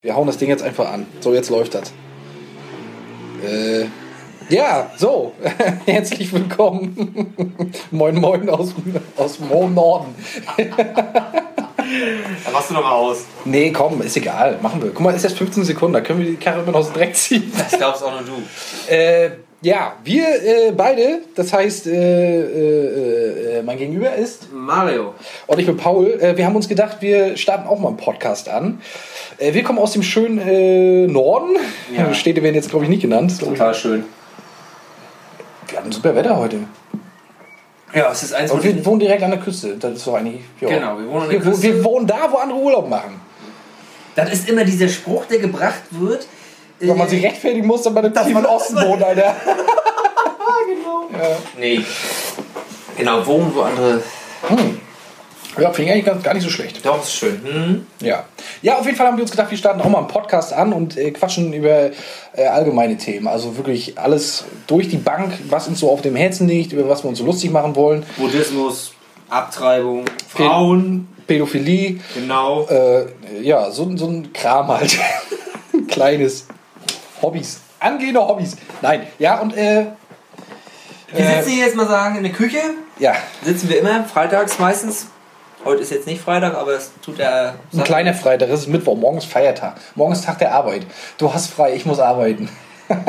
[0.00, 1.06] Wir hauen das Ding jetzt einfach an.
[1.18, 1.92] So, jetzt läuft das.
[3.44, 3.86] Äh,
[4.48, 5.32] ja, so.
[5.86, 7.34] Herzlich willkommen.
[7.90, 8.76] moin, moin aus,
[9.16, 10.14] aus dem hohen Norden.
[12.44, 13.24] Da machst du noch mal aus.
[13.46, 14.58] Nee, komm, ist egal.
[14.60, 14.90] Machen wir.
[14.90, 15.94] Guck mal, ist jetzt 15 Sekunden.
[15.94, 17.50] Da können wir die Karre immer noch aus dem Dreck ziehen.
[17.56, 18.92] Das glaubst auch nur du.
[18.92, 19.30] Äh,
[19.60, 25.14] ja, wir äh, beide, das heißt, äh, äh, äh, mein Gegenüber ist Mario.
[25.46, 26.06] und ich bin Paul.
[26.20, 28.80] Äh, wir haben uns gedacht, wir starten auch mal einen Podcast an.
[29.38, 31.56] Äh, wir kommen aus dem schönen Norden.
[31.96, 32.14] Ja.
[32.14, 33.34] Städte werden jetzt, glaube ich, nicht genannt.
[33.38, 34.04] Glaub ich- Total schön.
[35.68, 36.60] Wir hatten super Wetter heute.
[37.94, 39.76] Ja, es ist eins Und wir wohnen direkt an der Küste.
[39.76, 40.42] Das ist doch eigentlich.
[40.60, 40.68] Ja.
[40.68, 41.62] Genau, wir wohnen an der wir, Küste.
[41.62, 43.20] Wir wohnen da, wo andere Urlaub machen.
[44.14, 46.26] Das ist immer dieser Spruch, der gebracht wird.
[46.80, 49.34] Weil man sich rechtfertigen muss, dass man im tiefen Osten wohnt, Alter.
[51.58, 51.80] Nee.
[52.96, 54.02] Genau, wohnen, wo andere.
[54.48, 54.80] Hm.
[55.58, 56.84] Ja, finde ich eigentlich ganz, gar nicht so schlecht.
[56.84, 57.40] Doch, ist schön.
[57.44, 57.86] Hm?
[58.00, 58.24] Ja.
[58.62, 60.72] Ja, auf jeden Fall haben wir uns gedacht, wir starten auch mal einen Podcast an
[60.72, 61.90] und äh, quatschen über
[62.34, 63.26] äh, allgemeine Themen.
[63.26, 67.02] Also wirklich alles durch die Bank, was uns so auf dem Herzen liegt, über was
[67.02, 68.04] wir uns so lustig machen wollen.
[68.16, 68.92] Buddhismus,
[69.28, 71.08] Abtreibung, Frauen.
[71.26, 72.66] Pädophilie, Genau.
[72.68, 73.06] äh,
[73.42, 74.96] ja, so, so ein Kram halt.
[75.88, 76.46] Kleines
[77.22, 77.60] Hobbys.
[77.80, 78.56] Angehende Hobbys.
[78.82, 79.86] Nein, ja, und äh,
[81.12, 82.58] Wir sitzen hier jetzt mal sagen in der Küche.
[82.98, 85.06] ja, Sitzen wir immer, freitags meistens.
[85.64, 87.54] Heute ist jetzt nicht Freitag, aber es tut der.
[87.72, 89.74] ein kleiner Freitag, es ist Mittwoch, morgen ist Feiertag.
[89.96, 90.86] Morgen ist Tag der Arbeit.
[91.18, 92.48] Du hast frei, ich muss arbeiten.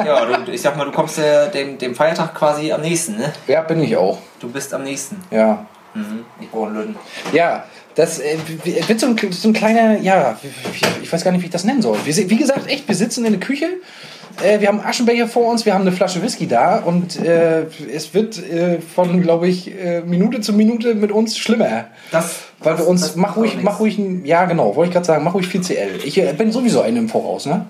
[0.05, 3.31] Ja, du, ich sag mal, du kommst ja dem, dem Feiertag quasi am nächsten, ne?
[3.47, 4.17] Ja, bin ich auch.
[4.41, 5.23] Du bist am nächsten.
[5.31, 5.65] Ja.
[5.93, 6.25] Mhm.
[6.41, 6.95] Ich brauche einen Löden.
[7.31, 7.63] Ja,
[7.99, 8.37] das äh,
[8.87, 10.39] wird so ein, so ein kleiner, ja,
[11.01, 11.97] ich weiß gar nicht, wie ich das nennen soll.
[12.05, 13.65] Wir, wie gesagt, echt, wir sitzen in der Küche,
[14.41, 18.13] äh, wir haben Aschenbecher vor uns, wir haben eine Flasche Whisky da und äh, es
[18.13, 21.87] wird äh, von, glaube ich, äh, Minute zu Minute mit uns schlimmer.
[22.11, 25.25] Das, Weil wir uns, mach ruhig, mach ruhig, ein, ja genau, wollte ich gerade sagen,
[25.25, 25.99] mach ruhig viel CL.
[26.05, 27.65] Ich äh, bin sowieso einen im Voraus, ne?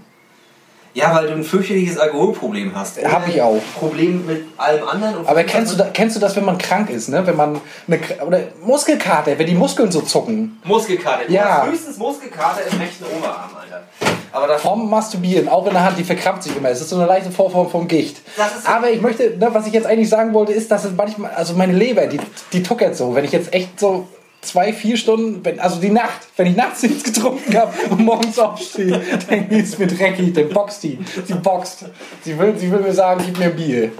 [0.94, 3.04] Ja, weil du ein fürchterliches Alkoholproblem hast.
[3.04, 3.62] Hab ich auch.
[3.78, 5.18] Problem mit allem anderen.
[5.18, 7.26] Und Aber kennst du, da, kennst du das, wenn man krank ist, ne?
[7.26, 10.60] Wenn man eine, oder Muskelkater, wenn die Muskeln so zucken?
[10.64, 11.30] Muskelkater.
[11.30, 11.66] Ja.
[11.66, 13.84] höchstens Muskelkater im rechten Oberarm, Alter.
[14.32, 16.70] Aber das Vom Masturbieren, auch in der Hand, die verkrampft sich immer.
[16.70, 18.22] Es ist so eine leichte Vorform vom Gicht.
[18.66, 21.54] Aber ich möchte, ne, was ich jetzt eigentlich sagen wollte, ist, dass es manchmal, also
[21.54, 22.20] meine Leber, die,
[22.54, 23.16] die tuckert so.
[23.16, 24.08] Wenn ich jetzt echt so
[24.42, 28.40] zwei, vier Stunden, wenn, also die Nacht, wenn ich nachts nichts getrunken habe und morgens
[28.40, 31.00] aufstehe, dann geht's mir dreckig, dann boxt die.
[31.26, 31.86] Sie boxt.
[32.24, 33.92] Sie will, sie will mir sagen, gib mir ein Bier.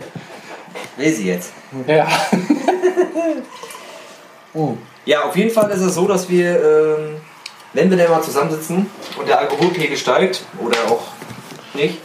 [0.98, 1.52] will sie jetzt.
[1.88, 2.08] Ja.
[4.54, 4.76] oh.
[5.06, 7.16] Ja, auf jeden Fall ist es so, dass wir, ähm,
[7.74, 8.86] wenn wir dann mal zusammensitzen
[9.18, 11.02] und der Alkoholpegel steigt oder auch
[11.74, 11.98] nicht,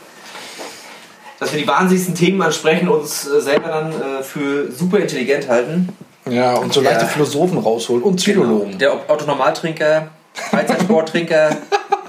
[1.39, 5.49] dass wir die wahnsinnigsten Themen ansprechen und uns äh, selber dann äh, für super intelligent
[5.49, 5.89] halten.
[6.27, 8.79] Ja, und so leichte Philosophen rausholen und Psychologen.
[8.79, 11.57] Der Autonormaltrinker, Freizeitsporttrinker,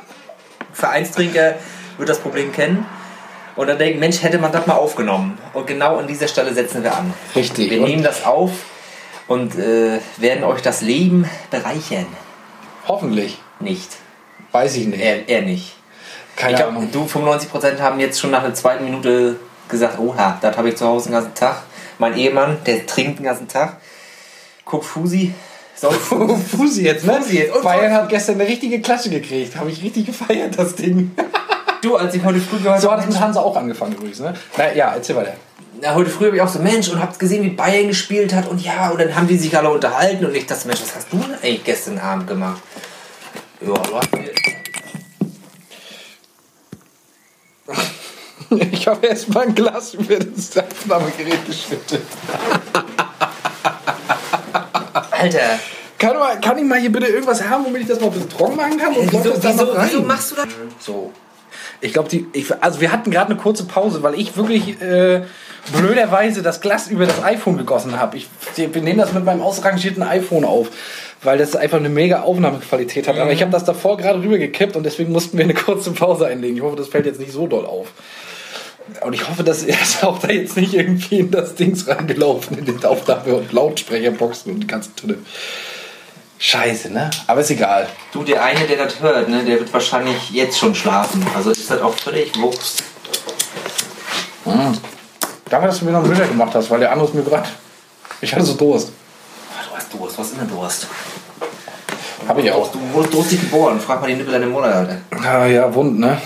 [0.74, 1.56] Vereinstrinker
[1.98, 2.86] wird das Problem kennen.
[3.56, 5.38] Und dann denken, Mensch, hätte man das mal aufgenommen.
[5.54, 7.14] Und genau an dieser Stelle setzen wir an.
[7.36, 7.70] Richtig.
[7.70, 8.52] Wir nehmen das auf
[9.28, 12.06] und äh, werden euch das Leben bereichern.
[12.88, 13.40] Hoffentlich.
[13.60, 13.98] Nicht.
[14.52, 15.02] Weiß ich nicht.
[15.02, 15.76] Er, er nicht.
[16.36, 16.90] Keine ich glaub, Ahnung.
[16.92, 19.38] du, 95% haben jetzt schon nach der zweiten Minute
[19.70, 21.64] gesagt, oha, das habe ich zu Hause den ganzen Tag.
[21.98, 23.78] Mein Ehemann, der trinkt den ganzen Tag.
[24.66, 25.34] Guckt Fusi.
[25.78, 27.14] Fusi jetzt, ne?
[27.22, 27.56] Fusi jetzt.
[27.56, 29.56] Und Bayern hat gestern eine richtige Klasse gekriegt.
[29.56, 31.12] Habe ich richtig gefeiert, das Ding.
[31.82, 34.20] du, als ich heute früh gehört So hat habe, es mit Hansa auch angefangen übrigens,
[34.20, 34.34] ne?
[34.58, 35.34] Na ja, erzähl weiter.
[35.82, 38.48] Na, heute früh habe ich auch so, Mensch, und habt gesehen, wie Bayern gespielt hat
[38.48, 41.12] und ja, und dann haben die sich alle unterhalten und ich dachte, Mensch, was hast
[41.12, 42.62] du denn eigentlich gestern Abend gemacht?
[43.60, 44.32] Ja, du hast mir-
[48.72, 52.04] Ich habe erst mal ein Glas über das Aufnahmegerät geschüttet.
[55.20, 55.60] Alter,
[55.98, 58.30] Kann, mal, kann ich mal hier bitte irgendwas haben, womit ich das mal ein bisschen
[58.30, 58.94] trocken machen kann?
[58.94, 59.88] Und wieso, da wieso, rein?
[59.90, 60.48] wieso machst du das?
[60.80, 61.12] So.
[61.82, 62.28] Ich glaube, die.
[62.34, 65.24] Ich, also wir hatten gerade eine kurze Pause, weil ich wirklich äh,
[65.74, 68.18] blöderweise das Glas über das iPhone gegossen habe.
[68.18, 70.70] Ich, wir nehmen das mit meinem ausrangierten iPhone auf,
[71.24, 73.18] weil das einfach eine mega Aufnahmequalität hat.
[73.18, 76.58] Aber ich habe das davor gerade rübergekippt und deswegen mussten wir eine kurze Pause einlegen.
[76.58, 77.88] Ich hoffe, das fällt jetzt nicht so doll auf.
[79.02, 82.58] Und ich hoffe, dass er ist auch da jetzt nicht irgendwie in das Dings reingelaufen,
[82.58, 85.18] in den Aufnahme- und Lautsprecherboxen und die ganze Tüte.
[86.38, 87.10] Scheiße, ne?
[87.28, 87.88] Aber ist egal.
[88.12, 91.26] Du, der eine, der das hört, ne, der wird wahrscheinlich jetzt schon schlafen.
[91.36, 92.84] Also ist das auch völlig Wurst.
[95.50, 97.48] Danke, dass du mir noch einen Müller gemacht hast, weil der andere ist mir gerade.
[98.20, 98.92] Ich hatte so Durst.
[99.52, 100.88] Ah, Du hast Durst, was ist denn Durst?
[102.28, 102.72] Habe ich auch.
[102.72, 103.80] Du wurdest durstig geboren.
[103.80, 104.98] Frag mal die Nippel deiner Mutter, Alter.
[105.24, 106.20] Ah, ja, wund, ne?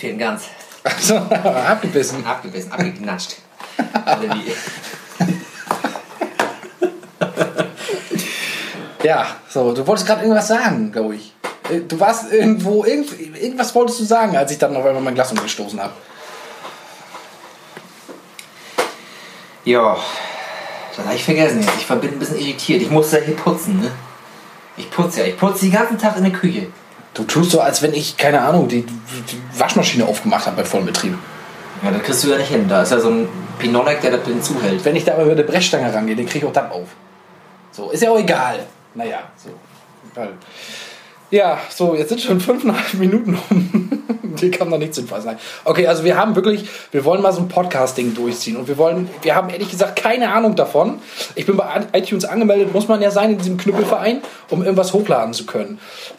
[0.00, 0.44] Fehlen ganz.
[0.82, 2.24] Also, abgebissen.
[2.24, 3.36] Abgebissen, abgeknatscht.
[3.78, 4.52] Oder wie?
[9.02, 11.32] Ja, so, du wolltest gerade irgendwas sagen, glaube ich.
[11.70, 15.14] Äh, Du warst irgendwo, irgend, irgendwas wolltest du sagen, als ich dann auf einmal mein
[15.14, 15.94] Glas umgestoßen habe.
[19.64, 19.96] Ja,
[20.94, 21.72] das habe ich vergessen jetzt.
[21.78, 22.82] Ich bin ein bisschen irritiert.
[22.82, 23.90] Ich muss ja hier putzen, ne?
[24.76, 25.26] Ich putze ja.
[25.26, 26.66] Ich putze den ganzen Tag in der Küche.
[27.20, 30.86] Du tust so, als wenn ich, keine Ahnung, die, die Waschmaschine aufgemacht habe bei vollem
[30.86, 31.18] Betrieb.
[31.82, 32.66] Ja, das kriegst du ja nicht hin.
[32.66, 33.28] Da ist ja so ein
[33.58, 34.82] Pinonek, der das drin zuhält.
[34.84, 36.88] Wenn ich da aber über eine Brechstange rangehe, dann kriege ich auch das auf.
[37.72, 38.60] So, ist ja auch egal.
[38.94, 39.50] Naja, so.
[41.30, 43.99] Ja, so, jetzt sind schon fünfeinhalb Minuten um.
[44.38, 45.24] Hier kam noch nichts in Fass.
[45.24, 45.38] Nein.
[45.64, 49.08] Okay, also wir haben wirklich, wir wollen mal so ein Podcast-Ding durchziehen und wir wollen,
[49.22, 50.98] wir haben ehrlich gesagt keine Ahnung davon.
[51.34, 55.34] Ich bin bei iTunes angemeldet, muss man ja sein in diesem Knüppelverein, um irgendwas hochladen
[55.34, 55.78] zu können.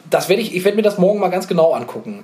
[0.10, 2.24] Das werde ich, ich werde mir das morgen mal ganz genau angucken.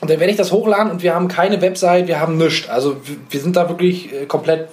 [0.00, 2.68] Und dann werde ich das hochladen und wir haben keine Website, wir haben nichts.
[2.68, 4.68] Also wir- wir sind da wirklich äh, komplett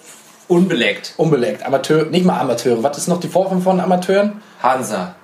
[0.48, 1.14] Unbeleckt.
[1.18, 1.66] unbeleckt.
[1.66, 2.82] Amateur, nicht mal Amateure.
[2.82, 4.42] Was ist noch die Vorform von Amateuren?
[4.64, 5.16] Hansa.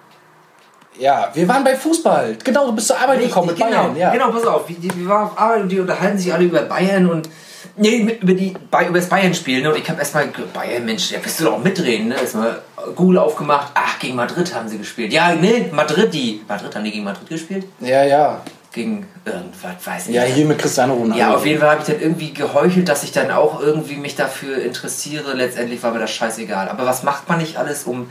[1.00, 2.38] Ja, wir waren bei Fußball.
[2.44, 3.96] Genau, du bist zur Arbeit gekommen mit genau, Bayern.
[3.96, 4.12] Ja.
[4.12, 4.70] genau, pass auf.
[4.70, 7.30] Wir, wir waren auf Arbeit und die unterhalten sich alle über Bayern und.
[7.76, 9.64] Nee, über, die, über das Bayern-Spiel.
[9.64, 9.72] Ne?
[9.74, 12.10] Und ich habe erstmal Bayern, Mensch, da wirst du doch mitreden.
[12.10, 12.16] Ne?
[12.16, 12.62] Erstmal
[12.96, 13.72] Google aufgemacht.
[13.74, 15.12] Ach, gegen Madrid haben sie gespielt.
[15.12, 16.44] Ja, nee, Madrid, die.
[16.48, 17.66] Madrid, haben die gegen Madrid gespielt?
[17.80, 18.42] ja, ja.
[18.72, 20.16] Gegen irgendwas, weiß nicht.
[20.16, 21.20] Ja, hier mit Cristiano Ronaldo.
[21.20, 24.16] Ja, auf jeden Fall habe ich dann irgendwie geheuchelt, dass ich dann auch irgendwie mich
[24.16, 25.34] dafür interessiere.
[25.34, 26.70] Letztendlich war mir das scheißegal.
[26.70, 28.10] Aber was macht man nicht alles, um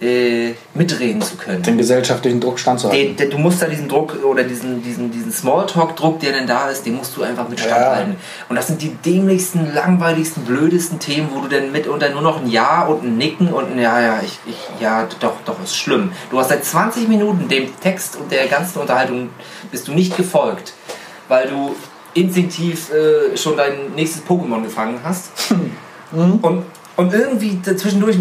[0.00, 1.62] äh, mitreden zu können?
[1.62, 3.08] Den gesellschaftlichen Druck standzuhalten.
[3.08, 6.68] Den, den, du musst da diesen Druck oder diesen, diesen, diesen Smalltalk-Druck, der denn da
[6.68, 7.66] ist, den musst du einfach mit Ja.
[7.66, 8.16] standhalten.
[8.48, 12.50] Und das sind die dämlichsten, langweiligsten, blödesten Themen, wo du dann mitunter nur noch ein
[12.50, 16.12] Ja und ein Nicken und ein Ja, ja, ich, ich, ja, doch, doch, ist schlimm.
[16.30, 19.30] Du hast seit 20 Minuten dem Text und der ganzen Unterhaltung
[19.70, 20.74] bist du nicht gefolgt,
[21.28, 21.74] weil du
[22.14, 25.30] instinktiv äh, schon dein nächstes Pokémon gefangen hast.
[26.12, 26.64] Und,
[26.96, 28.18] und irgendwie dazwischendurch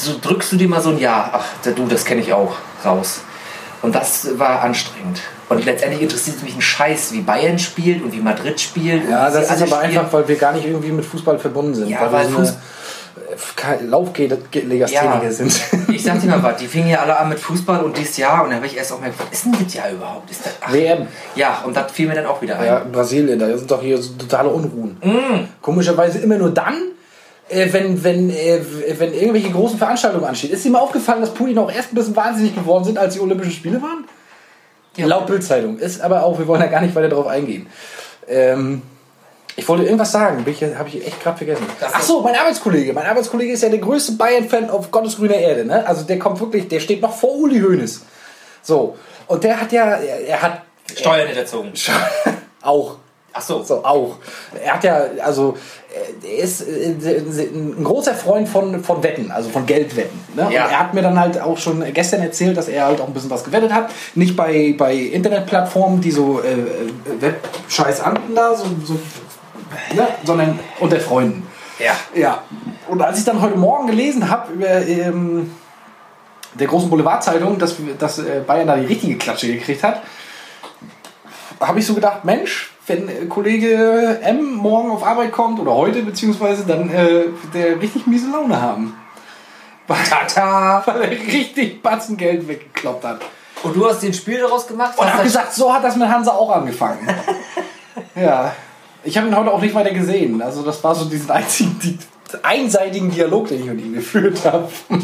[0.00, 1.44] so drückst du dir mal so ein Ja, ach
[1.74, 3.20] du, das kenne ich auch, raus.
[3.82, 5.20] Und das war anstrengend.
[5.48, 9.08] Und letztendlich interessiert es mich ein Scheiß, wie Bayern spielt und wie Madrid spielt.
[9.08, 9.80] ja, das ist aber spielen.
[9.98, 11.88] einfach, weil wir gar nicht irgendwie mit Fußball verbunden sind.
[11.88, 12.54] Ja, weil weil
[13.86, 15.32] Lauflegastheniker Ja.
[15.32, 15.60] sind.
[15.90, 18.44] Ich sag dir mal was, die fingen ja alle an mit Fußball und dieses Jahr
[18.44, 20.30] und da habe ich erst auch mal gefragt, was ist denn das Jahr überhaupt?
[20.30, 21.08] Ist das, ach, WM.
[21.34, 22.64] ja, und das fiel mir dann auch wieder ein.
[22.64, 24.96] Ja, Brasilien, da sind doch hier so totale Unruhen.
[25.02, 25.48] Mm.
[25.60, 26.74] Komischerweise immer nur dann,
[27.50, 28.60] äh, wenn, wenn, äh,
[28.98, 30.52] wenn irgendwelche großen Veranstaltungen anstehen.
[30.52, 33.20] Ist dir mal aufgefallen, dass Putin auch erst ein bisschen wahnsinnig geworden sind, als die
[33.20, 34.04] Olympischen Spiele waren?
[34.96, 35.06] Ja.
[35.06, 35.78] Laut Bildzeitung.
[35.78, 37.66] Ist aber auch, wir wollen da gar nicht weiter drauf eingehen.
[38.28, 38.82] Ähm,
[39.56, 41.66] ich wollte irgendwas sagen, habe ich echt gerade vergessen.
[41.80, 42.92] Ach so, mein Arbeitskollege.
[42.92, 45.64] Mein Arbeitskollege ist ja der größte Bayern-Fan auf Gottes grüner Erde.
[45.64, 45.86] Ne?
[45.86, 48.02] Also der kommt wirklich, der steht noch vor Uli Hoeneß.
[48.62, 48.96] So.
[49.26, 50.62] Und der hat ja, er, er hat
[50.96, 51.72] Steuern hinterzogen.
[52.62, 52.96] auch
[53.32, 53.62] Ach so.
[53.62, 54.16] so, auch.
[54.62, 55.56] Er hat ja, also,
[56.22, 56.94] er ist äh,
[57.52, 60.18] ein großer Freund von, von Wetten, also von Geldwetten.
[60.36, 60.46] Ne?
[60.46, 60.66] Und Ja.
[60.66, 63.30] er hat mir dann halt auch schon gestern erzählt, dass er halt auch ein bisschen
[63.30, 63.90] was gewettet hat.
[64.14, 68.94] Nicht bei, bei Internetplattformen, die so äh, äh, Webscheiß anbieten da, so, so,
[69.94, 70.06] ne?
[70.24, 71.46] sondern unter Freunden.
[71.78, 71.92] Ja.
[72.14, 72.42] Ja,
[72.88, 75.50] und als ich dann heute Morgen gelesen habe über ähm,
[76.54, 80.02] der großen Boulevardzeitung, dass, dass äh, Bayern da die richtige Klatsche gekriegt hat,
[81.60, 86.02] habe ich so gedacht, Mensch, wenn äh, Kollege M morgen auf Arbeit kommt oder heute
[86.02, 88.94] beziehungsweise, dann äh, wird der richtig miese Laune haben.
[89.86, 90.82] Weil, Tata.
[90.86, 93.20] weil er richtig Batzen Geld weggekloppt hat.
[93.62, 94.98] Und du hast den Spiel daraus gemacht?
[94.98, 97.08] Und das- gesagt, so hat das mit Hansa auch angefangen.
[98.14, 98.52] ja.
[99.02, 100.42] Ich habe ihn heute auch nicht weiter gesehen.
[100.42, 101.98] Also das war so diesen einzigen, die,
[102.42, 104.68] einseitigen Dialog, den ich mit ihm geführt habe.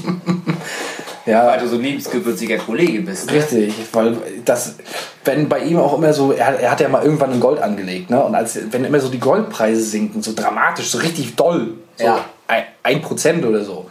[1.26, 3.26] ja, Weil du so ein liebensgewürziger Kollege bist.
[3.26, 3.36] Ne?
[3.38, 3.74] richtig.
[3.92, 4.76] Weil das,
[5.24, 8.10] wenn bei ihm auch immer so, er, er hat ja mal irgendwann in Gold angelegt,
[8.10, 8.22] ne?
[8.24, 12.24] Und als wenn immer so die Goldpreise sinken, so dramatisch, so richtig doll, so Ja.
[12.46, 13.90] ein, ein Prozent oder so.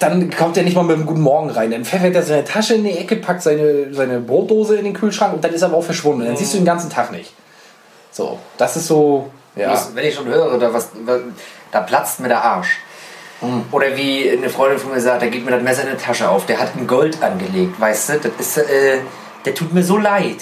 [0.00, 1.70] Dann kommt er nicht mal mit einem guten Morgen rein.
[1.70, 5.34] Dann pfeffert er seine Tasche in die Ecke, packt seine, seine Brotdose in den Kühlschrank
[5.34, 6.24] und dann ist er aber auch verschwunden.
[6.24, 7.32] Dann siehst du den ganzen Tag nicht.
[8.10, 9.78] So, das ist so, ja.
[9.94, 10.88] Wenn ich schon höre, da, was,
[11.70, 12.78] da platzt mir der Arsch.
[13.70, 16.28] Oder wie eine Freundin von mir sagt, da geht mir das Messer in die Tasche
[16.28, 16.46] auf.
[16.46, 18.18] Der hat in Gold angelegt, weißt du?
[18.20, 18.98] Das ist, äh,
[19.44, 20.38] der tut mir so leid,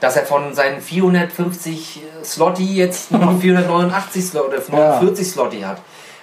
[0.00, 5.80] dass er von seinen 450 Slotty jetzt nur noch 489 Slotty oder 49 Slotty hat.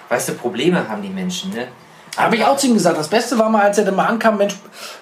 [0.08, 1.68] Weißt du, Probleme haben die Menschen, ne?
[2.16, 2.96] Habe ich auch zu ihm gesagt.
[2.96, 4.54] Das Beste war mal, als er dann mal ankam, Mensch,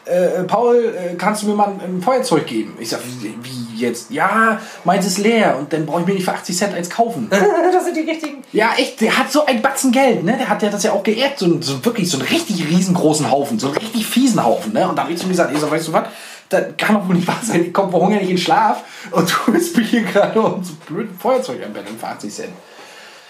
[0.06, 2.74] äh, Paul, äh, kannst du mir mal ein, ein Feuerzeug geben?
[2.80, 4.10] Ich sag, wie, wie jetzt?
[4.10, 7.28] Ja, meins ist leer und dann brauche ich mir nicht für 80 Cent eins kaufen.
[7.30, 8.42] das sind die richtigen.
[8.52, 10.36] ja, echt, der hat so ein Batzen Geld, ne?
[10.38, 13.58] Der hat ja das ja auch geehrt, so, so wirklich so einen richtig riesengroßen Haufen,
[13.58, 14.88] so einen richtig fiesen Haufen, ne?
[14.88, 16.08] Und da habe ich zu ihm gesagt, ich sag, weißt du was?
[16.48, 19.34] Das kann doch wohl nicht wahr sein, ich komme vor Hunger nicht in Schlaf und
[19.46, 22.52] du bist mir hier gerade und so blöd Feuerzeug anbetteln für 80 Cent.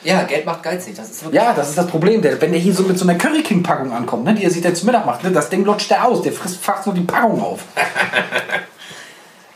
[0.04, 0.94] Ja, Geld macht geizig.
[0.96, 1.40] Das ist wirklich.
[1.40, 2.22] Ja, das ist das Problem.
[2.22, 4.50] Der, wenn der hier so mit so einer Curry King Packung ankommt, ne, die er
[4.50, 6.22] sich dann zum Mittag macht, ne, das Ding lutscht der aus.
[6.22, 7.60] Der frisst fast nur die Packung auf.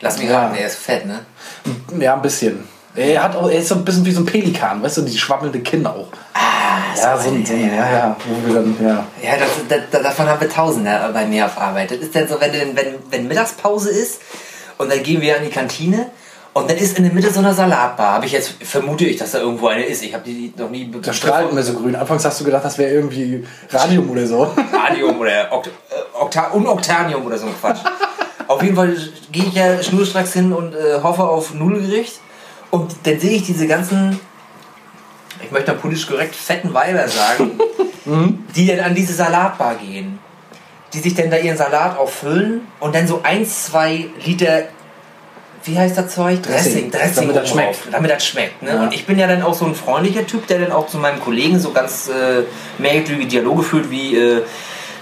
[0.01, 0.41] Lass mich Ja.
[0.43, 1.21] raten, er ist fett, ne?
[1.99, 2.67] Ja, ein bisschen.
[2.95, 5.17] Er, hat auch, er ist so ein bisschen wie so ein Pelikan, weißt du, die
[5.19, 6.09] schwabbelnde Kinn auch.
[6.33, 9.07] Ah, Ja, so ein, so ein ja, ja, wo wir dann, ja.
[9.23, 11.91] Ja, das, das, davon haben wir Tausende bei mir auf Arbeit.
[11.91, 14.21] Das ist dann so, wenn, wenn, wenn Mittagspause ist
[14.79, 16.07] und dann gehen wir an die Kantine
[16.55, 18.13] und dann ist in der Mitte so eine Salatbar.
[18.15, 20.03] Habe ich jetzt, vermute ich, dass da irgendwo eine ist.
[20.03, 21.95] Ich habe die noch nie Da strahlt mir so grün.
[21.97, 24.51] Anfangs hast du gedacht, das wäre irgendwie Radium oder so.
[24.73, 25.71] Radium oder Okt äh,
[26.19, 27.81] Okta Unoctanium oder so ein Quatsch.
[28.49, 28.97] auf jeden Fall
[29.33, 32.21] gehe ich ja schnurstracks hin und äh, hoffe auf Nudelgericht.
[32.71, 34.19] Und dann sehe ich diese ganzen,
[35.43, 37.59] ich möchte mal politisch korrekt, fetten Weiber sagen,
[38.55, 40.19] die dann an diese Salatbar gehen.
[40.93, 44.63] Die sich dann da ihren Salat auffüllen und dann so ein, zwei Liter,
[45.65, 46.43] wie heißt das Zeug?
[46.43, 46.91] Dressing.
[46.91, 47.69] Dressing Damit das schmeckt.
[47.69, 48.63] drauf, Damit das schmeckt.
[48.63, 48.71] Ne?
[48.71, 48.83] Ja.
[48.85, 51.21] Und ich bin ja dann auch so ein freundlicher Typ, der dann auch zu meinem
[51.21, 52.45] Kollegen so ganz äh,
[52.79, 54.43] merkwürdige Dialoge führt, wie äh,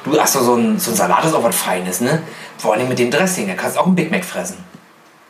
[0.05, 2.23] du, ach so, so ein, so ein Salat ist auch was Feines, ne?
[2.65, 4.57] Vor allem mit dem Dressing, da kannst du auch einen Big Mac fressen.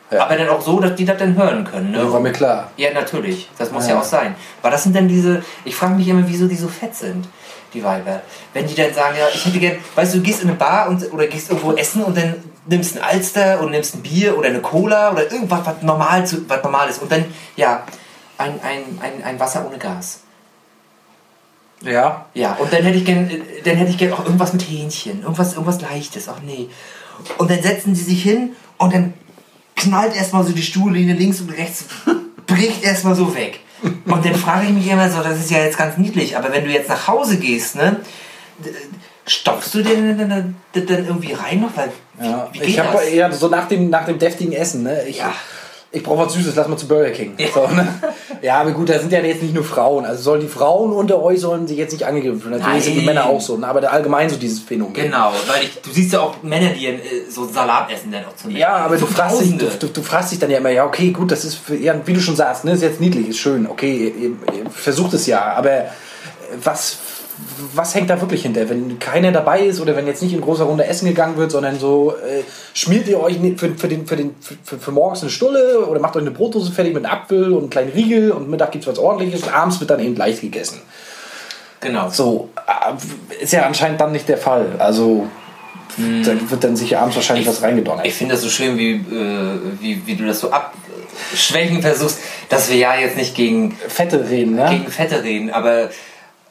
[0.09, 0.23] Ja.
[0.23, 1.91] Aber dann auch so, dass die das dann hören können.
[1.91, 1.97] Ne?
[1.97, 2.71] Ja, war mir klar.
[2.77, 3.49] Ja, natürlich.
[3.57, 3.95] Das muss Ja.
[3.95, 4.35] ja, auch sein.
[4.61, 7.27] Weil das sind dann diese, ich frage mich immer, wieso die so fett sind,
[7.73, 8.21] die Weiber.
[8.53, 10.87] Wenn die dann sagen, ja, ich hätte gern, weißt du, du gehst in eine Bar
[10.87, 12.35] und, oder gehst irgendwo essen und dann
[12.67, 16.49] nimmst ein Alster und nimmst ein Bier oder eine Cola oder irgendwas, was normal, zu,
[16.49, 17.01] was normal ist.
[17.01, 17.25] Und dann,
[17.57, 17.83] ja,
[18.37, 20.21] ein, ein, ein, ein Wasser ohne Gas.
[21.81, 22.27] Ja.
[22.33, 25.23] Ja, und dann hätte ich gern, äh, dann hätte ich gern auch irgendwas mit Hähnchen,
[25.23, 26.29] irgendwas, irgendwas Leichtes.
[26.29, 26.69] Ach nee.
[27.37, 29.13] Und dann setzen sie sich hin und dann
[29.75, 31.85] knallt erstmal so die Stuhllehne links und rechts,
[32.47, 33.59] bricht erstmal so weg.
[34.05, 36.63] Und dann frage ich mich immer so, das ist ja jetzt ganz niedlich, aber wenn
[36.63, 37.99] du jetzt nach Hause gehst, ne,
[39.27, 41.75] stopfst du den dann, irgendwie rein noch?
[41.75, 42.49] Weil, wie, ja.
[42.53, 45.03] Ich habe ja so nach dem, nach dem deftigen Essen, ne?
[45.07, 45.33] Ich, Ja.
[45.95, 47.33] Ich brauche was Süßes, lass mal zu Burger King.
[47.37, 47.47] Ja.
[47.53, 47.87] So, ne?
[48.41, 50.05] ja, aber gut, da sind ja jetzt nicht nur Frauen.
[50.05, 52.59] Also sollen die Frauen unter euch sollen sich jetzt nicht angegriffen fühlen.
[52.59, 53.05] Natürlich sind die.
[53.05, 53.67] Männer auch so, ne?
[53.67, 54.93] aber allgemein so dieses Phänomen.
[54.93, 56.99] Genau, weil ich, du siehst ja auch Männer, die äh,
[57.29, 60.01] so Salat essen dann auch zu Ja, aber so du fragst, dich, du, du, du
[60.01, 62.35] fragst dich dann ja immer, ja, okay, gut, das ist, für, ja, wie du schon
[62.35, 65.85] sagst, ne, ist jetzt niedlich, ist schön, okay, ihr, ihr versucht es ja, aber äh,
[66.63, 66.97] was,
[67.73, 68.69] was hängt da wirklich hinter?
[68.69, 71.79] Wenn keiner dabei ist oder wenn jetzt nicht in großer Runde essen gegangen wird, sondern
[71.79, 75.85] so, äh, schmiert ihr euch für, für, den, für, den, für, für morgens eine Stulle
[75.85, 78.71] oder macht euch eine Brotdose fertig mit einem Apfel und einem kleinen Riegel und Mittag
[78.71, 80.81] gibt es was ordentliches und abends wird dann eben leicht gegessen.
[81.81, 82.09] Genau.
[82.09, 84.67] So, äh, ist ja anscheinend dann nicht der Fall.
[84.79, 85.27] Also,
[85.97, 88.05] da wird dann sicher abends wahrscheinlich was reingedonnert.
[88.05, 92.69] Ich finde das so schön, wie, äh, wie, wie du das so abschwächen versuchst, dass
[92.69, 94.67] wir ja jetzt nicht gegen, Fette reden, ne?
[94.69, 95.89] gegen Fette reden, aber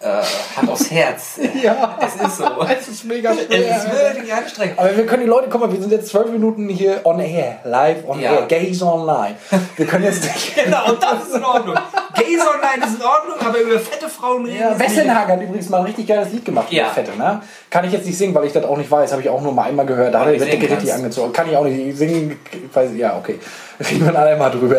[0.05, 0.23] äh,
[0.57, 1.39] Hand aufs Herz.
[1.63, 2.45] Ja, Es ist so.
[2.79, 3.47] Es ist mega schwer.
[3.51, 4.79] Es ist wirklich anstrengend.
[4.79, 7.59] Aber wir können die Leute, guck mal, wir sind jetzt zwölf Minuten hier on air,
[7.65, 8.33] live on Ja.
[8.33, 9.37] air, gays online.
[9.77, 10.55] Wir können jetzt nicht.
[10.65, 11.75] Genau, und das ist in Ordnung.
[12.15, 15.79] Gays online ist in Ordnung, aber über fette Frauen reden Ja, Wessenhagen hat übrigens mal
[15.79, 16.87] ein richtig geiles Lied gemacht Ja.
[16.89, 17.43] Fette, ne?
[17.71, 19.13] Kann ich jetzt nicht singen, weil ich das auch nicht weiß.
[19.13, 20.15] Habe ich auch nur mal einmal gehört.
[20.15, 21.33] Da hat er die Decke richtig angezogen.
[21.33, 22.39] Kann ich auch nicht singen.
[22.53, 23.39] Ich weiß, ja, okay.
[23.81, 24.77] Reden wir alle mal drüber.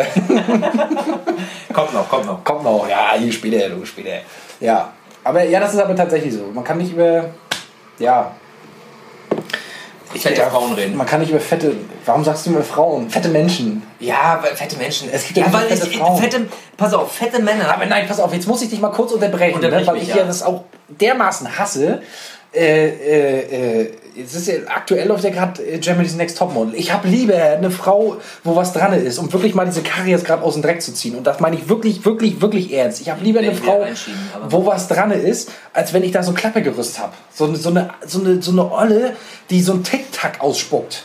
[1.73, 2.43] Kommt noch, kommt noch.
[2.43, 2.87] Kommt noch.
[2.89, 4.21] Ja, hier später, du später.
[4.59, 4.93] Ja.
[5.25, 6.45] Aber ja, das ist aber tatsächlich so.
[6.53, 7.31] Man kann nicht über.
[7.97, 8.31] Ja.
[10.13, 10.95] Fette ja, Frauen reden.
[10.95, 11.75] Man kann nicht über fette.
[12.05, 13.09] Warum sagst du über Frauen?
[13.09, 13.83] Fette Menschen.
[13.99, 15.09] Ja, weil fette Menschen.
[15.11, 16.21] Es gibt ja ja, weil fette ich, Frauen.
[16.21, 17.73] fette, pass auf, fette Männer.
[17.73, 20.09] Aber nein, pass auf, jetzt muss ich dich mal kurz unterbrechen, Unterbrich ne, weil mich,
[20.09, 22.01] ich ja das auch dermaßen hasse.
[22.55, 26.73] Äh, äh, äh, es ist ja, aktuell läuft ja gerade äh, Germany's Next Topmodel.
[26.75, 30.23] Ich habe lieber eine Frau, wo was dran ist, um wirklich mal diese Karre jetzt
[30.23, 31.15] gerade aus dem Dreck zu ziehen.
[31.15, 33.01] Und das meine ich wirklich, wirklich, wirklich ernst.
[33.01, 33.81] Ich habe lieber eine Frau,
[34.49, 37.11] wo was dran ist, als wenn ich da so ein Klappergerüst habe.
[37.33, 39.15] So, eine- so, eine, so, eine, so eine Olle,
[39.49, 41.03] die so ein Tic-Tac ausspuckt.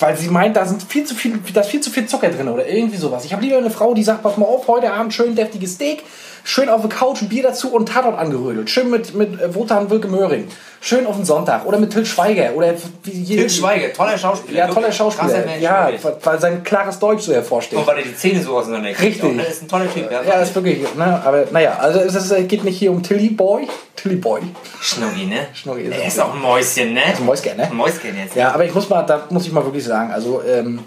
[0.00, 2.48] Weil sie meint, da sind viel zu viel, da ist viel zu viel Zucker drin
[2.48, 3.24] oder irgendwie sowas.
[3.24, 6.02] Ich habe lieber eine Frau, die sagt, pass mal auf, heute Abend schön deftiges Steak,
[6.44, 8.70] schön auf der Couch, ein Bier dazu und Tatort angerödelt.
[8.70, 10.46] Schön mit, mit äh, Wotan Wilke Möhring.
[10.80, 11.64] Schön auf den Sonntag.
[11.64, 12.54] Oder mit Till Schweiger.
[12.54, 14.58] Oder wie Til Schweiger, toller Schauspieler.
[14.58, 14.92] Ja, toller.
[14.92, 15.46] Schauspieler.
[15.46, 15.88] Mensch, ja,
[16.22, 17.78] weil sein klares Deutsch so hervorsteht.
[17.78, 18.90] Und weil er die Zähne so auseinander.
[18.90, 19.24] Richtig.
[19.24, 19.42] auch, ne?
[19.42, 20.10] Ist ein toller Typ.
[20.12, 23.02] Ja, Ja, ist wirklich, ne, aber naja, also es ist, es geht nicht hier um
[23.02, 23.66] Tilly Boy.
[23.96, 24.42] Tilly Boy.
[24.82, 25.46] Schnuggi, ne?
[25.54, 27.04] Schnuggi ist Er ist auch ein Mäuschen, ne?
[27.16, 27.62] Ein Mäuschen, ne?
[27.64, 28.36] Ein Mäuschen jetzt.
[28.36, 30.80] Ja, aber ich muss mal, da muss ich mal wirklich sagen, also ähm,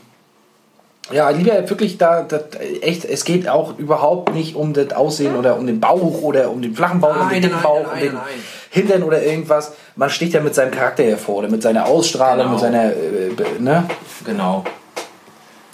[1.11, 2.39] ja, lieber wirklich da, da
[2.81, 6.61] echt, es geht auch überhaupt nicht um das Aussehen oder um den Bauch oder um
[6.61, 8.23] den flachen Bauch, um den Nein, dicken nein, Bauch, nein, um den nein.
[8.69, 9.71] Hintern oder irgendwas.
[9.95, 12.51] Man sticht ja mit seinem Charakter hervor oder mit seiner Ausstrahlung, Genau.
[12.51, 13.87] mit seiner, äh, ne?
[14.25, 14.63] Genau.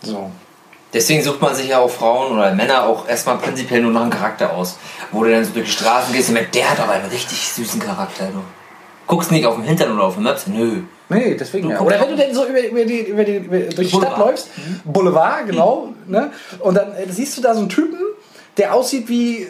[0.04, 0.30] So.
[0.94, 4.12] Deswegen sucht man sich ja auch Frauen oder Männer auch erstmal prinzipiell nur nach einem
[4.12, 4.78] Charakter aus.
[5.12, 7.40] Wo du dann so durch die Straßen gehst und merkst, der hat aber einen richtig
[7.40, 8.26] süßen Charakter.
[8.28, 8.42] Du.
[9.08, 10.82] Guckst nicht auf den Hintern oder auf den Maps, nö.
[11.14, 11.80] Nee, deswegen ja.
[11.82, 14.50] Oder wenn du denn so über, über die, über die, über, durch die Stadt läufst,
[14.86, 16.32] Boulevard, genau, ne?
[16.60, 18.00] Und dann äh, siehst du da so einen Typen,
[18.58, 19.48] der aussieht wie,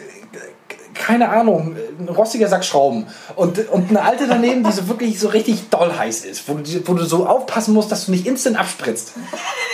[0.94, 3.06] keine Ahnung, ein rostiger Sack Schrauben.
[3.36, 6.88] Und, und eine alte daneben, die so wirklich so richtig doll heiß ist, wo du,
[6.88, 9.12] wo du so aufpassen musst, dass du nicht instant abspritzt.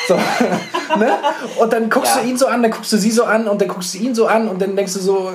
[0.08, 0.14] So,
[0.98, 1.18] ne?
[1.58, 2.22] Und dann guckst Ja.
[2.22, 4.14] du ihn so an, dann guckst du sie so an und dann guckst du ihn
[4.14, 5.32] so an und dann denkst du so, äh,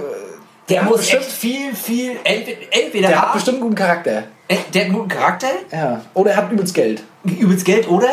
[0.69, 2.11] Der hat muss bestimmt, echt viel, viel.
[2.23, 4.23] Entweder, entweder der hat bestimmt einen guten Charakter.
[4.47, 6.01] Äh, der hat einen guten Charakter, Ja.
[6.13, 7.03] Oder er hat übelst Geld.
[7.23, 8.09] übelst Geld oder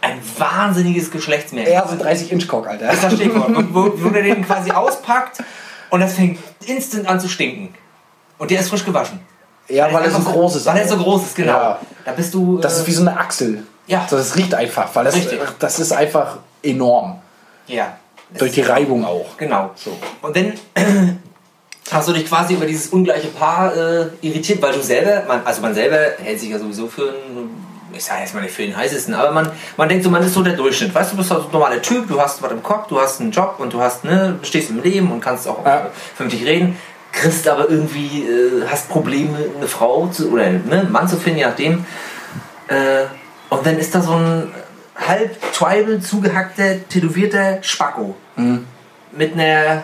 [0.00, 1.74] ein wahnsinniges Geschlechtsmerkmal.
[1.74, 2.86] Er ist ein 30-Inch-Cock, Alter.
[2.86, 3.48] Das ist das Stichwort.
[3.56, 5.42] Und wo, wo der den quasi auspackt
[5.90, 7.74] und das fängt instant an zu stinken.
[8.38, 9.20] Und der ist frisch gewaschen.
[9.68, 10.66] Ja, weil er so groß ist.
[10.66, 11.52] Weil er so groß ist, genau.
[11.52, 11.80] Ja.
[12.04, 12.58] Da bist du.
[12.58, 13.62] Das äh, ist wie so eine Achsel.
[13.86, 14.06] Ja.
[14.08, 15.40] Das riecht einfach, weil das, Richtig.
[15.58, 17.20] das ist einfach enorm.
[17.66, 17.96] Ja.
[18.38, 19.36] Durch die Reibung auch.
[19.36, 19.70] Genau.
[19.74, 19.96] So.
[20.22, 20.52] Und dann
[21.92, 25.60] hast du dich quasi über dieses ungleiche Paar äh, irritiert, weil du selber, man, also
[25.62, 27.50] man selber hält sich ja sowieso für einen,
[27.92, 30.34] ich sage jetzt mal nicht für den heißesten, aber man, man denkt so, man ist
[30.34, 30.94] so der Durchschnitt.
[30.94, 33.20] Weißt du, du bist also ein normaler Typ, du hast was im Kopf, du hast
[33.20, 35.76] einen Job und du hast, ne, stehst im Leben und kannst auch Ja.
[35.76, 35.80] äh,
[36.14, 36.76] vernünftig reden.
[37.12, 41.40] Kriegst aber irgendwie, äh, hast Probleme, eine Frau zu, oder ne, einen Mann zu finden,
[41.40, 41.84] je nachdem.
[42.68, 43.06] Äh,
[43.48, 44.52] und dann ist da so ein
[44.94, 48.14] halb tribal zugehackter, tätowierter Spacko.
[49.12, 49.82] Mit einer.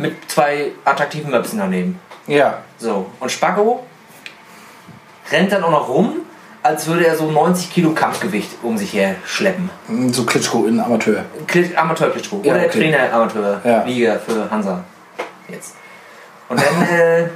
[0.00, 2.00] Mit zwei attraktiven Möpsen daneben.
[2.26, 2.58] Ja.
[2.78, 3.06] So.
[3.20, 3.84] Und Spacko
[5.30, 6.16] rennt dann auch noch rum,
[6.62, 9.70] als würde er so 90 Kilo Kampfgewicht um sich her schleppen.
[10.12, 11.24] So Klitschko in Amateur.
[11.46, 12.40] Kli- Amateur-Klitschko.
[12.44, 12.78] Ja, Oder okay.
[12.78, 13.60] Trainer Amateur.
[13.64, 13.82] Ja.
[13.84, 14.84] Liga für Hansa.
[15.48, 15.74] Jetzt.
[16.48, 17.28] Und dann äh,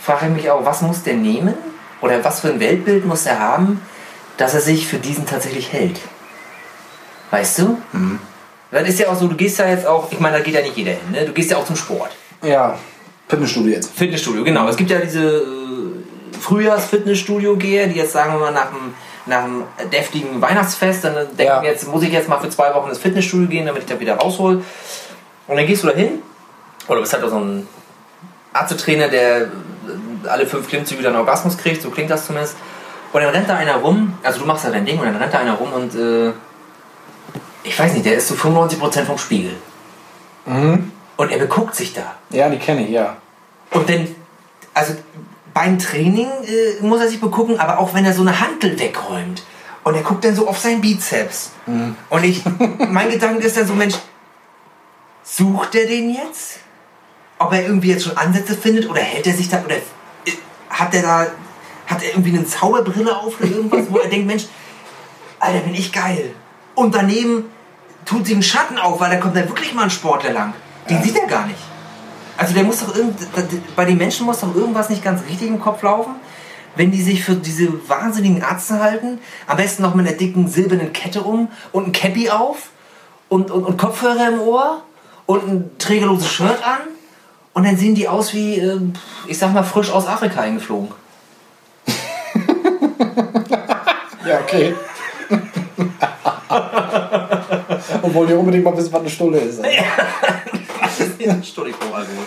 [0.00, 1.54] frage ich mich auch, was muss der nehmen?
[2.00, 3.80] Oder was für ein Weltbild muss er haben,
[4.36, 6.00] dass er sich für diesen tatsächlich hält?
[7.30, 7.78] Weißt du?
[7.92, 8.18] Mhm.
[8.72, 10.62] Das ist ja auch so, du gehst ja jetzt auch, ich meine, da geht ja
[10.62, 11.24] nicht jeder hin, ne?
[11.26, 12.10] Du gehst ja auch zum Sport.
[12.42, 12.78] Ja.
[13.28, 13.92] Fitnessstudio jetzt.
[13.94, 14.66] Fitnessstudio, genau.
[14.68, 18.94] Es gibt ja diese äh, Frühjahrs-Fitnessstudio-Geher, die jetzt sagen wir mal nach einem,
[19.26, 21.62] nach einem deftigen Weihnachtsfest, dann denken, Ja.
[21.62, 24.16] jetzt muss ich jetzt mal für zwei Wochen ins Fitnessstudio gehen, damit ich da wieder
[24.16, 24.62] raushol.
[25.48, 26.20] Und dann gehst du da hin,
[26.88, 27.66] oder bist halt auch so ein
[28.54, 29.48] Ärztetrainer, der äh,
[30.28, 32.56] alle fünf Klimmzüge dann Orgasmus kriegt, so klingt das zumindest.
[33.12, 35.34] Und dann rennt da einer rum, also du machst da dein Ding und dann rennt
[35.34, 36.32] da einer rum und äh,
[37.64, 39.56] ich weiß nicht, der ist zu 95% vom Spiegel.
[41.16, 42.16] Und er beguckt sich da.
[42.30, 43.16] Ja, die kenne ich, ja.
[43.70, 44.08] Und dann,
[44.74, 44.94] also
[45.54, 49.42] beim Training äh, muss er sich begucken, aber auch wenn er so eine Hantel wegräumt.
[49.84, 51.52] Und er guckt dann so auf seinen Bizeps.
[52.10, 52.42] Und ich,
[52.88, 53.96] mein Gedanke ist dann so, Mensch,
[55.22, 56.60] sucht er den jetzt?
[57.38, 60.32] Ob er irgendwie jetzt schon Ansätze findet oder hält er sich da, oder äh,
[60.70, 61.26] hat er da,
[61.86, 64.44] hat er irgendwie eine Zauberbrille auf oder irgendwas, wo er denkt, Mensch,
[65.40, 66.34] Alter, bin ich geil.
[66.74, 67.44] Und daneben
[68.04, 70.54] tut sich ein Schatten auf, weil da kommt dann wirklich mal ein Sportler lang.
[70.88, 71.58] Den sieht er gar nicht.
[72.36, 73.18] Also der muss doch irgend,
[73.76, 76.14] bei den Menschen muss doch irgendwas nicht ganz richtig im Kopf laufen,
[76.74, 79.20] wenn die sich für diese wahnsinnigen Ärzte halten.
[79.46, 82.70] Am besten noch mit einer dicken silbernen Kette um und ein Cappy auf
[83.28, 84.82] und, und, und Kopfhörer im Ohr
[85.26, 86.80] und ein trägerloses Shirt an.
[87.52, 88.80] Und dann sehen die aus wie, äh,
[89.26, 90.92] ich sag mal, frisch aus Afrika eingeflogen.
[94.24, 94.72] Ja, okay.
[98.02, 99.60] Und wollen ja unbedingt mal wissen, was eine Stunde ist.
[101.94, 102.24] Alkohol.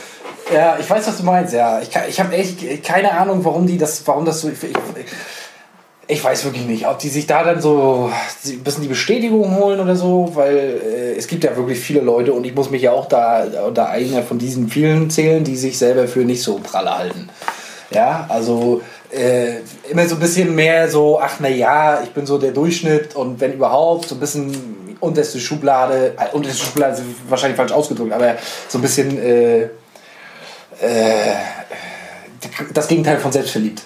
[0.54, 1.82] Ja, ich weiß, was du meinst, ja.
[1.82, 4.50] Ich, ich habe echt keine Ahnung, warum die das, warum das so.
[4.50, 4.76] Ich, ich,
[6.08, 8.12] ich weiß wirklich nicht, ob die sich da dann so
[8.46, 12.34] ein bisschen die Bestätigung holen oder so, weil äh, es gibt ja wirklich viele Leute
[12.34, 15.80] und ich muss mich ja auch da unter einer von diesen vielen zählen, die sich
[15.80, 17.30] selber für nicht so pralle halten.
[17.90, 19.58] Ja, also äh,
[19.90, 23.40] immer so ein bisschen mehr so, ach na ja, ich bin so der Durchschnitt und
[23.40, 28.36] wenn überhaupt, so ein bisschen unterste Schublade, äh, unterste Schublade ist wahrscheinlich falsch ausgedrückt, aber
[28.68, 31.36] so ein bisschen äh, äh,
[32.74, 33.84] das Gegenteil von selbstverliebt.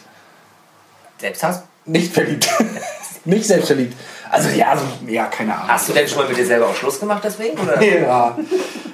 [1.19, 1.63] Selbsthass?
[1.86, 2.47] Nicht verliebt.
[3.25, 3.95] nicht selbstverliebt.
[4.31, 5.67] Also ja, so, ja, keine Ahnung.
[5.69, 7.57] Hast du denn schon mal mit dir selber auch Schluss gemacht deswegen?
[7.59, 7.81] Oder?
[7.83, 8.37] Ja,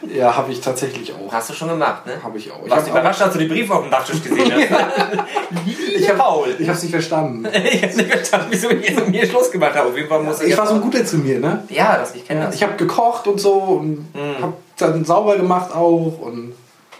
[0.07, 1.31] ja habe ich tatsächlich auch.
[1.33, 2.13] Hast du schon gemacht, ne?
[2.23, 2.63] Habe ich auch.
[2.63, 5.25] Ich Warst du habe überrascht, als du die Briefe auf dem Nachttisch gesehen hast?
[5.97, 6.55] ich hab, Paul.
[6.57, 7.45] ich hab's nicht verstanden.
[7.63, 9.89] ich hab nicht verstanden, wieso ich jetzt mit mir Schluss gemacht habe.
[9.89, 11.63] Auf jeden Fall muss Ich war so ein guter zu mir, ne?
[11.69, 12.55] Ja, das, ich kenne das.
[12.55, 14.41] Ich habe gekocht und so und Mhm.
[14.41, 16.53] habe dann sauber gemacht auch und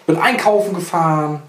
[0.08, 1.42] bin einkaufen gefahren.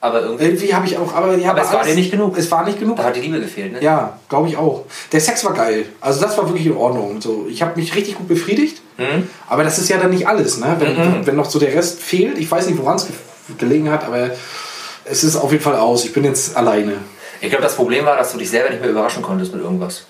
[0.00, 2.36] Aber irgendwie, Irgendwie habe ich auch, aber, ja, Aber es war dir nicht genug.
[2.38, 2.96] Es war nicht genug.
[2.96, 3.82] da hat die Liebe gefehlt, ne?
[3.82, 4.84] Ja, glaube ich auch.
[5.12, 5.86] Der Sex war geil.
[6.00, 7.20] Also das war wirklich in Ordnung.
[7.20, 8.82] So, ich habe mich richtig gut befriedigt.
[8.98, 9.28] Mhm.
[9.48, 10.76] Aber das ist ja dann nicht alles, ne?
[10.78, 11.26] Wenn, Mhm.
[11.26, 13.14] wenn noch so der Rest fehlt, ich weiß nicht, woran es ge
[13.58, 14.30] gelegen hat, aber
[15.04, 16.04] es ist auf jeden Fall aus.
[16.04, 16.94] Ich bin jetzt alleine.
[17.40, 20.04] Ich glaube, das Problem war, dass du dich selber nicht mehr überraschen konntest mit irgendwas.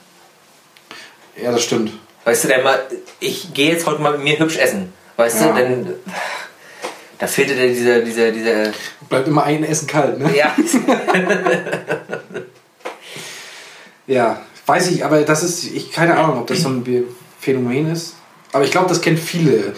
[1.42, 1.92] Ja, das stimmt.
[2.24, 2.78] Weißt du, denn mal,
[3.20, 4.92] ich gehe jetzt heute mal mit mir hübsch essen.
[5.16, 5.48] Weißt Ja.
[5.48, 5.94] du, denn
[7.18, 8.72] da fehlte dir dieser, dieser, dieser,
[9.08, 10.30] Bleibt immer ein Essen kalt, ne?
[10.36, 10.54] ja,
[14.06, 16.84] Ja, weiß ich, aber das ist, ich keine Ahnung, ob das so ein
[17.40, 18.14] Phänomen ist.
[18.52, 19.74] Aber ich glaube, das kennen viele,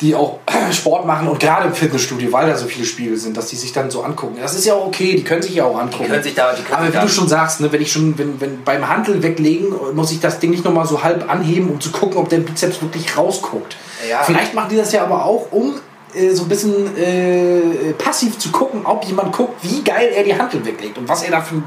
[0.00, 0.38] die auch
[0.72, 3.72] Sport machen und gerade im Fitnessstudio, weil da so viele Spiegel sind, dass die sich
[3.72, 4.36] dann so angucken.
[4.40, 6.04] Das ist ja auch okay, die können sich ja auch angucken.
[6.04, 7.90] Die können sich da, die können Aber wie da du schon sagst, ne, wenn ich
[7.90, 11.68] schon, wenn, wenn beim Handel weglegen, muss ich das Ding nicht nochmal so halb anheben,
[11.68, 13.76] um zu gucken, ob der Bizeps wirklich rausguckt.
[14.08, 14.22] Ja.
[14.22, 15.74] Vielleicht machen die das ja aber auch, um
[16.14, 20.36] äh, so ein bisschen äh, passiv zu gucken, ob jemand guckt, wie geil er die
[20.36, 21.64] Handel weglegt und was er da für einen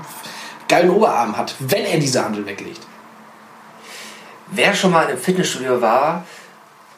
[0.68, 2.82] geilen Oberarm hat, wenn er diese Handel weglegt.
[4.52, 6.26] Wer schon mal im Fitnessstudio war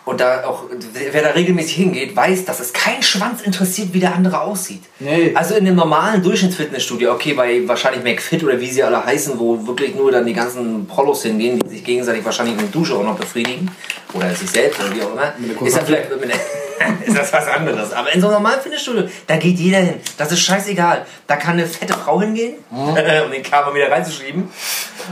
[0.08, 4.16] und da auch, wer da regelmäßig hingeht, weiß, dass es kein Schwanz interessiert, wie der
[4.16, 4.84] andere aussieht.
[5.00, 5.32] Nee.
[5.36, 9.68] Also in einem normalen Durchschnittsfitnessstudio, okay, bei wahrscheinlich McFit oder wie sie alle heißen, wo
[9.68, 13.04] wirklich nur dann die ganzen Prolos hingehen, die sich gegenseitig wahrscheinlich in der Dusche auch
[13.04, 13.70] noch befriedigen
[14.14, 16.40] oder sich selbst oder wie auch immer, Mit ist, das vielleicht, mit der,
[17.06, 17.94] ist das was anderes.
[17.94, 19.96] Aber in so einem normalen Fitnessstudio, da geht jeder hin.
[20.18, 21.06] Das ist scheißegal.
[21.26, 24.50] Da kann eine fette Frau hingehen, um den Körper wieder reinzuschieben.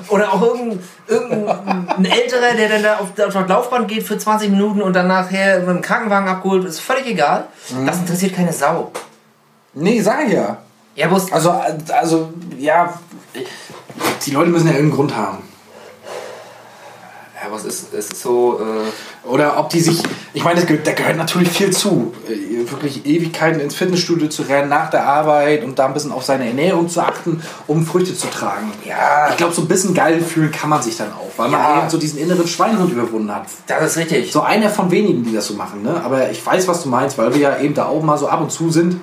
[0.10, 4.18] Oder auch irgendein, irgendein ein älterer, der dann da auf, auf das Laufband geht für
[4.18, 7.46] 20 Minuten und dann nachher mit dem Krankenwagen abgeholt, ist völlig egal.
[7.86, 8.92] Das interessiert keine Sau.
[9.74, 10.58] Nee, sag ich ja.
[10.96, 12.94] Ja, Also, also, ja,
[14.26, 15.40] die Leute müssen ja irgendeinen Grund haben.
[17.46, 20.02] Ja, was ist, es ist so, äh, Oder ob die sich,
[20.34, 22.14] ich meine, da gehört natürlich viel zu.
[22.28, 26.24] Äh, Wirklich Ewigkeiten ins Fitnessstudio zu rennen nach der Arbeit und da ein bisschen auf
[26.24, 28.72] seine Ernährung zu achten, um Früchte zu tragen.
[28.84, 29.30] Ja.
[29.30, 31.80] Ich glaube, so ein bisschen geil fühlen kann man sich dann auch, weil man Ja.
[31.82, 33.46] eben so diesen inneren Schweinehund überwunden hat.
[33.68, 34.32] das ist richtig.
[34.32, 36.02] So einer von wenigen, die das so machen, ne?
[36.04, 38.42] Aber ich weiß, was du meinst, weil wir ja eben da auch mal so ab
[38.42, 39.00] und zu sind.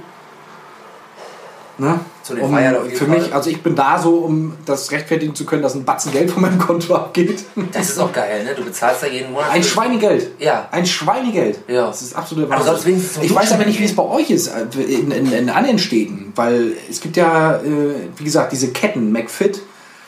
[1.78, 2.00] Ne?
[2.22, 3.18] Zu den um, Feiern auf jeden für Fall.
[3.18, 6.30] mich, also ich bin da so, um das rechtfertigen zu können, dass ein Batzen Geld
[6.30, 7.44] von meinem Konto abgeht.
[7.72, 8.54] Das ist auch geil, ne?
[8.54, 9.50] Du bezahlst da jeden Monat.
[9.50, 10.30] Ein Schweinegeld.
[10.38, 10.68] Ja.
[10.70, 11.60] Ein Schweinegeld.
[11.68, 11.86] Ja.
[11.88, 14.48] Das ist absolut Aber sonst wenigstens Ich weiß aber nicht, wie es bei euch ist,
[14.48, 16.32] äh, in, in, in anderen Städten.
[16.36, 19.10] Weil es gibt ja, äh, wie gesagt, diese Ketten.
[19.10, 19.60] McFit,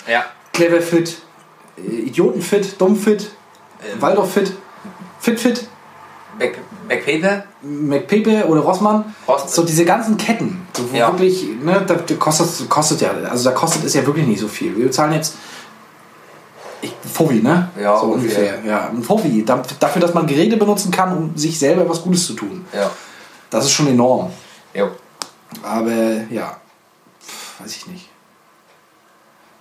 [0.06, 0.24] Ja.
[0.52, 1.16] Cleverfit,
[1.76, 3.30] äh, Idiotenfit, Dummfit,
[3.82, 4.00] Ähm.
[4.00, 4.52] Waldorffit,
[5.20, 5.66] Fitfit,
[6.38, 7.44] Back, Backpaper?
[7.62, 9.14] McPepe oder Rossmann.
[9.26, 9.48] Rossmann.
[9.52, 10.66] So diese ganzen Ketten.
[10.76, 11.10] So, Ja.
[11.12, 14.76] wirklich, ne, da, kostet, kostet ja, also da kostet es ja wirklich nicht so viel.
[14.76, 15.34] Wir bezahlen jetzt
[16.82, 17.70] ich, Fovi, ne?
[17.80, 18.56] Ja, so ungefähr.
[18.56, 18.70] ungefähr.
[18.70, 19.42] Ja, ein Fovi.
[19.44, 22.64] Da- Dafür, dass man Geräte benutzen kann, um sich selber was Gutes zu tun.
[22.74, 22.90] Ja.
[23.48, 24.30] Das ist schon enorm.
[24.74, 24.90] Jo.
[25.62, 25.90] Aber
[26.30, 26.56] ja,
[27.60, 28.08] weiß ich nicht.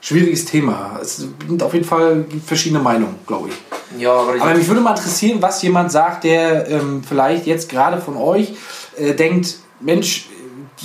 [0.06, 1.00] Schwieriges Thema.
[1.02, 1.16] Es
[1.48, 4.02] sind auf jeden Fall verschiedene Meinungen, glaube ich.
[4.02, 7.70] Ja, aber, ich, Aber mich würde mal interessieren, was jemand sagt, der ähm, vielleicht jetzt
[7.70, 8.54] gerade von euch
[8.98, 10.28] äh, denkt, Mensch,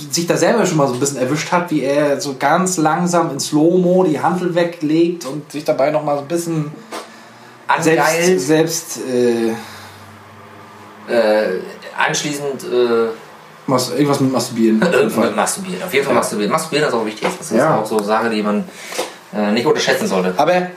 [0.09, 3.29] sich da selber schon mal so ein bisschen erwischt hat, wie er so ganz langsam
[3.31, 6.71] in Slow-Mo die Handel weglegt und sich dabei noch mal so ein bisschen
[7.81, 9.49] selbst, angeilt, selbst äh,
[11.13, 11.59] äh,
[11.97, 13.07] anschließend äh,
[13.67, 14.81] mas- irgendwas mit Masturbieren.
[14.93, 15.31] irgendwann Fall.
[15.35, 15.83] masturbieren.
[15.83, 16.51] Auf jeden Fall masturbieren.
[16.53, 17.27] Masturbieren ist auch wichtig.
[17.37, 17.75] Das ist Ja.
[17.79, 18.63] auch so eine Sache, die man
[19.31, 20.33] nicht unterschätzen sollte.
[20.37, 20.67] Aber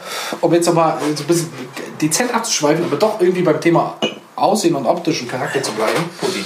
[0.41, 1.51] um jetzt nochmal so ein bisschen
[2.01, 3.97] dezent abzuschweifen, aber doch irgendwie beim Thema
[4.37, 6.05] Aussehen und optischen Charakter zu bleiben.
[6.21, 6.45] Putin.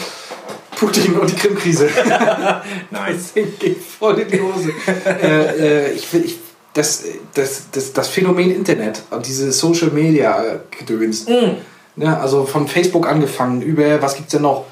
[0.77, 1.89] Putin und die Krim-Krise.
[2.91, 3.33] Nice.
[3.35, 4.73] Das geht voll in die Hose.
[5.07, 6.39] äh, äh, ich ich,
[6.75, 11.27] das, das, das, das Phänomen Internet und diese Social Media Gedöns.
[11.97, 14.67] Ja, also von Facebook angefangen über, was gibt's denn noch?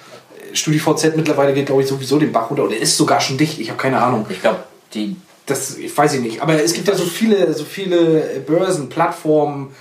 [0.53, 3.59] StudiVZ mittlerweile geht, glaube ich, sowieso den Bach runter oder ist sogar schon dicht.
[3.59, 4.27] Ich habe keine Ahnung.
[4.29, 6.41] Ich glaube, die Das ich weiß ich nicht.
[6.41, 9.75] Aber es gibt ja so viele, so viele Börsen, Plattformen,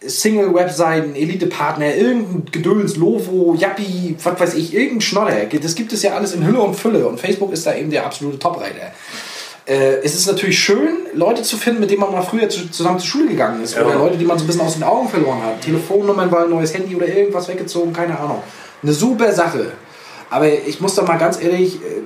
[0.00, 5.44] Single-Webseiten, Elite-Partner, irgendein Gedöns, Lovo, Yappi, was weiß ich, irgendein Schnodder.
[5.60, 8.06] Das gibt es ja alles in Hülle und Fülle und Facebook ist da eben der
[8.06, 8.92] absolute Topreiter.
[9.66, 12.98] Äh, es ist natürlich schön, Leute zu finden, mit denen man mal früher zu, zusammen
[12.98, 13.78] zur Schule gegangen ist.
[13.78, 15.62] Oder Leute, die man so ein bisschen aus den Augen verloren hat.
[15.62, 18.42] Telefonnummern, weil ein neues Handy oder irgendwas weggezogen, keine Ahnung.
[18.82, 19.72] Eine super Sache.
[20.28, 22.02] Aber ich muss da mal ganz ehrlich, äh,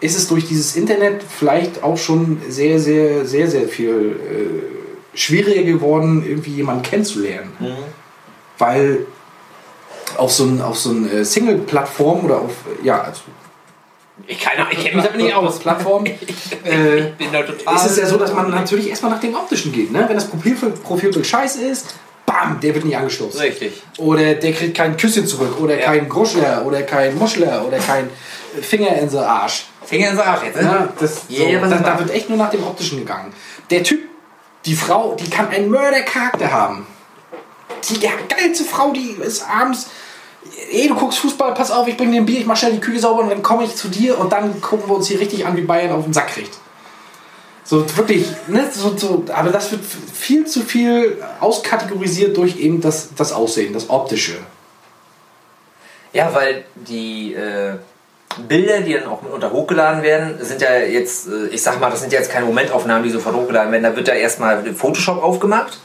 [0.00, 4.16] ist es durch dieses Internet vielleicht auch schon sehr, sehr, sehr, sehr viel
[5.14, 7.52] äh, schwieriger geworden, irgendwie jemanden kennenzulernen.
[8.58, 9.06] Weil
[10.16, 13.20] auf so ein, auf so ein Single-Plattform oder auf, ja, also
[14.26, 14.40] Ich, ich
[14.84, 15.58] kenne mich damit nicht aus.
[15.58, 16.04] Plattform,
[16.64, 17.74] äh, Ich bin da total.
[17.76, 19.90] ist es ja so, dass man natürlich erstmal nach dem Optischen geht.
[19.92, 20.04] Ne?
[20.06, 21.94] Wenn das Profilbild, Profilbild scheiße ist,
[22.26, 23.40] bam, der wird nicht angestoßen.
[23.40, 23.82] Richtig.
[23.98, 25.60] Oder der kriegt kein Küsschen zurück.
[25.60, 25.86] Oder Ja.
[25.86, 26.64] kein Gruschler.
[26.66, 27.64] Oder kein Muschler.
[27.66, 28.08] Oder kein
[28.60, 29.66] Finger in den Arsch.
[29.88, 30.62] Finger ins Arsch jetzt, ne?
[30.62, 33.32] Ja, das, Yeah, so, da, da wird echt nur nach dem Optischen gegangen.
[33.70, 34.00] Der Typ,
[34.66, 36.86] die Frau, die kann einen Mördercharakter haben.
[37.88, 39.88] Die ja, geilste Frau, die ist abends.
[40.70, 42.80] Ey, du guckst Fußball, pass auf, ich bring dir ein Bier, ich mach schnell die
[42.80, 45.46] Küche sauber und dann komme ich zu dir und dann gucken wir uns hier richtig
[45.46, 46.58] an, wie Bayern auf den Sack kriegt.
[47.64, 53.14] So wirklich, ne, so, so, aber das wird viel zu viel auskategorisiert durch eben das,
[53.14, 54.36] das Aussehen, das Optische.
[56.12, 57.76] Ja, weil die äh,
[58.46, 62.00] Bilder, die dann auch unter hochgeladen werden, sind ja jetzt, äh, ich sag mal, das
[62.00, 63.84] sind ja jetzt keine Momentaufnahmen, die sofort hochgeladen werden.
[63.84, 65.78] Da wird ja erstmal Photoshop aufgemacht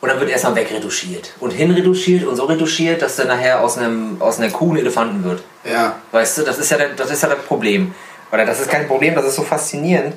[0.00, 1.32] Und dann wird erstmal wegretuschiert.
[1.40, 5.24] Und hinretuschiert und so retuschiert, dass dann nachher aus, einem, aus einer Kuh ein Elefanten
[5.24, 5.42] wird.
[5.64, 5.96] Ja.
[6.12, 7.94] Weißt du, das ist ja, das ist ja das Problem.
[8.30, 10.14] Oder das ist kein Problem, das ist so faszinierend.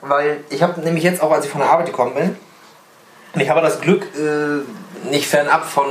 [0.00, 2.36] Weil ich habe nämlich jetzt auch, als ich von der Arbeit gekommen bin,
[3.34, 5.86] und ich habe das Glück, äh, nicht fernab von,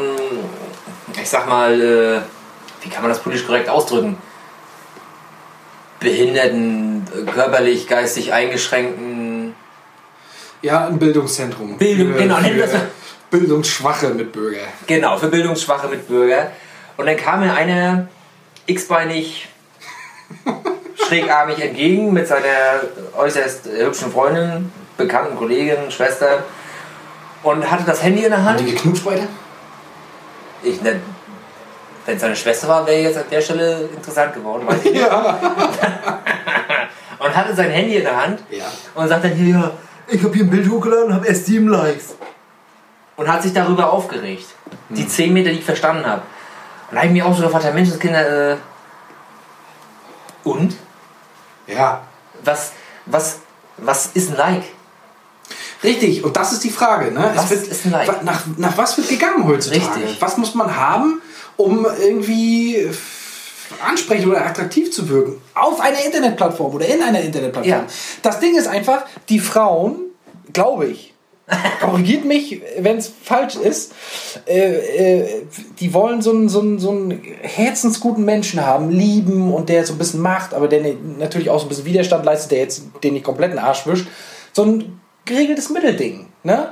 [1.22, 2.22] ich sag mal, äh,
[2.82, 4.18] wie kann man das politisch korrekt ausdrücken?
[6.00, 9.56] Behinderten, körperlich, geistig eingeschränkten.
[10.62, 11.78] Ja, ein Bildungszentrum.
[11.78, 12.88] Bildung, Für- genau, für
[13.32, 14.62] Bildungsschwache Mitbürger.
[14.88, 16.52] Genau, für bildungsschwache Mitbürger.
[16.98, 18.08] Und dann kam mir einer
[18.66, 19.48] x-beinig,
[21.08, 22.82] schrägarmig entgegen mit seiner
[23.18, 26.44] äußerst hübschen Freundin, bekannten Kollegin, Schwester
[27.44, 28.60] und hatte das Handy in der Hand.
[28.60, 29.28] Die geknutscht beide?
[30.64, 31.00] Ich, ne,
[32.08, 34.66] wenn es seine Schwester war, wäre jetzt an der Stelle interessant geworden.
[34.66, 35.06] Weiß ich nicht.
[37.20, 38.64] und hatte sein Handy in der Hand Ja.
[38.96, 39.72] und sagt dann hier, ja,
[40.08, 42.16] ich habe hier ein Bild hochgeladen und habe erst 7 Likes.
[43.18, 44.46] Und hat sich darüber aufgeregt.
[44.90, 46.22] Die 10 Meter, die ich verstanden habe.
[46.90, 48.58] Und da habe ich mich auch so gefragt, ja, Menschenskinder, äh,
[50.46, 50.78] und?
[51.66, 52.04] Ja.
[52.44, 52.72] Was,
[53.06, 53.40] was,
[53.76, 54.64] was ist ein Like?
[55.84, 57.12] Richtig, und das ist die Frage.
[57.12, 57.32] Ne?
[57.36, 58.24] Was wird, ist ein Like?
[58.24, 59.82] Nach, nach was wird gegangen heutzutage?
[59.82, 60.22] Richtig.
[60.22, 61.22] Was muss man haben,
[61.58, 62.92] um irgendwie äh,
[63.86, 65.42] ansprechend oder attraktiv zu wirken?
[65.54, 67.80] Auf einer Internetplattform oder in einer Internetplattform.
[67.82, 67.88] Ja.
[68.22, 69.98] Das Ding ist einfach, die Frauen,
[70.54, 71.14] glaube ich,
[71.82, 73.94] korrigiert mich, wenn es falsch ist,
[74.48, 75.46] äh, äh,
[75.80, 79.94] die wollen so einen, so, einen, so einen herzensguten Menschen haben, lieben und der so
[79.94, 80.82] ein bisschen macht, aber der
[81.18, 84.08] natürlich auch so ein bisschen Widerstand leistet, der jetzt den nicht kompletten Arsch wischt.
[84.52, 86.28] So ein geregeltes Mittelding.
[86.44, 86.72] Ne?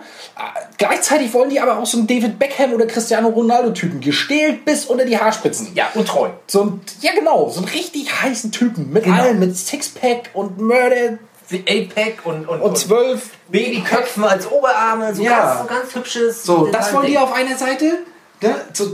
[0.78, 5.06] Gleichzeitig wollen die aber auch so einen David Beckham oder Cristiano Ronaldo-Typen, gestählt bis unter
[5.06, 5.69] die Haarspitzen.
[5.74, 6.30] Ja, und treu.
[6.48, 9.21] So ein, ja genau, so einen richtig heißen Typen mit Genau.
[9.21, 11.17] allem, mit Sixpack und Murder
[11.50, 15.39] Die 8-Pack und, und, und zwölf Babyköpfen als Oberarme, so, Ja.
[15.45, 16.43] ganz, so ganz hübsches.
[16.43, 18.00] So, das wollen die auf einer Seite.
[18.41, 18.56] Ne?
[18.74, 18.93] So,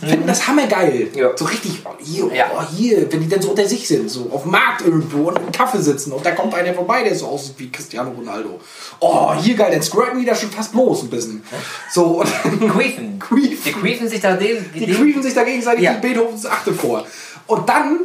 [0.00, 1.08] t- finden das hammergeil.
[1.14, 1.30] Ja.
[1.36, 4.42] So richtig, oh, hier, oh, hier, wenn die dann so unter sich sind, so auf
[4.42, 7.54] dem Markt irgendwo und einen Kaffee sitzen und da kommt einer vorbei, der so aussieht
[7.58, 8.60] wie Cristiano Ronaldo.
[9.00, 11.42] Oh, hier geil, dann squirten die da schon fast bloß ein bisschen.
[11.92, 12.30] So, und.
[12.70, 13.20] Queefen.
[13.64, 14.64] Die queefen sich da den.
[14.74, 15.92] die queefen sich da gegenseitig Ja.
[15.94, 17.04] Beethovens Achte vor.
[17.46, 18.00] Und dann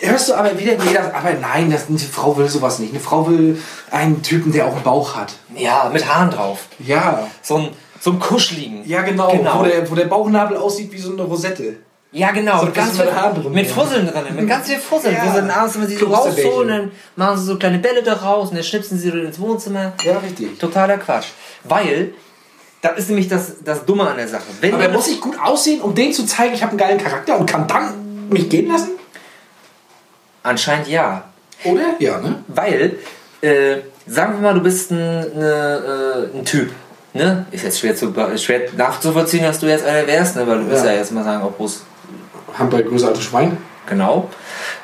[0.00, 2.92] hörst du aber wieder, wie das, aber nein, das, eine Frau will sowas nicht.
[2.92, 5.34] Eine Frau will einen Typen, der auch einen Bauch hat.
[5.56, 6.60] Ja, mit Haaren drauf.
[6.78, 7.26] Ja.
[7.42, 7.68] So ein,
[8.00, 8.86] so ein kuscheligen.
[8.86, 9.30] Ja, genau.
[9.30, 9.60] Genau.
[9.60, 11.76] Wo, der, wo der Bauchnabel aussieht wie so eine Rosette.
[12.12, 12.60] Ja, genau.
[12.60, 13.52] So mit ganz viel, Haaren drin.
[13.52, 14.24] Mit Fusseln drin.
[14.34, 15.14] Mit ganz viel Fusseln.
[15.14, 15.26] Ja.
[15.26, 18.14] Wo sie dann abends, wenn sie so rausholen, dann machen sie so kleine Bälle da
[18.14, 19.92] raus und dann schnipsen sie ins Wohnzimmer.
[20.02, 20.58] Ja, richtig.
[20.58, 21.26] Totaler Quatsch.
[21.64, 22.14] Weil,
[22.80, 24.44] das ist nämlich das, das Dumme an der Sache.
[24.60, 27.38] Wenn Aber muss ich gut aussehen, um denen zu zeigen, ich habe einen geilen Charakter
[27.38, 28.90] und kann dann mich gehen lassen?
[30.42, 31.24] Anscheinend ja.
[31.64, 31.96] Oder?
[31.98, 32.44] Ja, ne?
[32.48, 32.98] Weil,
[33.42, 36.70] äh, sagen wir mal, du bist ein, ne, äh, ein Typ.
[37.16, 37.46] Ne?
[37.50, 40.46] Ist jetzt schwer, zu, schwer nachzuvollziehen, dass du jetzt einer wärst, ne?
[40.46, 40.92] weil du bist Ja.
[40.92, 41.82] ja jetzt mal sagen, auch bloß
[42.58, 43.56] Hamburg größer als ein Schwein.
[43.88, 44.28] Genau.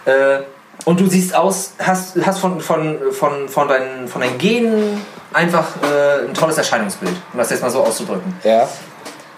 [0.05, 0.39] Äh,
[0.85, 5.01] und du siehst aus, hast, hast von, von, von, von, deinen, von deinen Genen
[5.33, 8.35] einfach äh, ein tolles Erscheinungsbild, um das jetzt mal so auszudrücken.
[8.43, 8.69] Ja.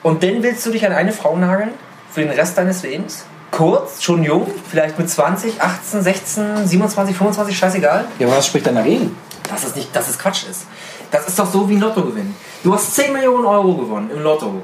[0.03, 1.71] Und dann willst du dich an eine Frau nageln
[2.11, 3.25] für den Rest deines Lebens?
[3.51, 8.05] Kurz, schon jung, vielleicht mit 20, 18, 16, 27, 25, scheißegal.
[8.19, 9.17] Ja, aber was spricht denn dagegen?
[9.49, 10.67] Dass es, nicht, dass es Quatsch ist.
[11.11, 12.35] Das ist doch so wie ein Lottogewinn.
[12.63, 14.63] Du hast 10 Millionen Euro gewonnen im Lotto.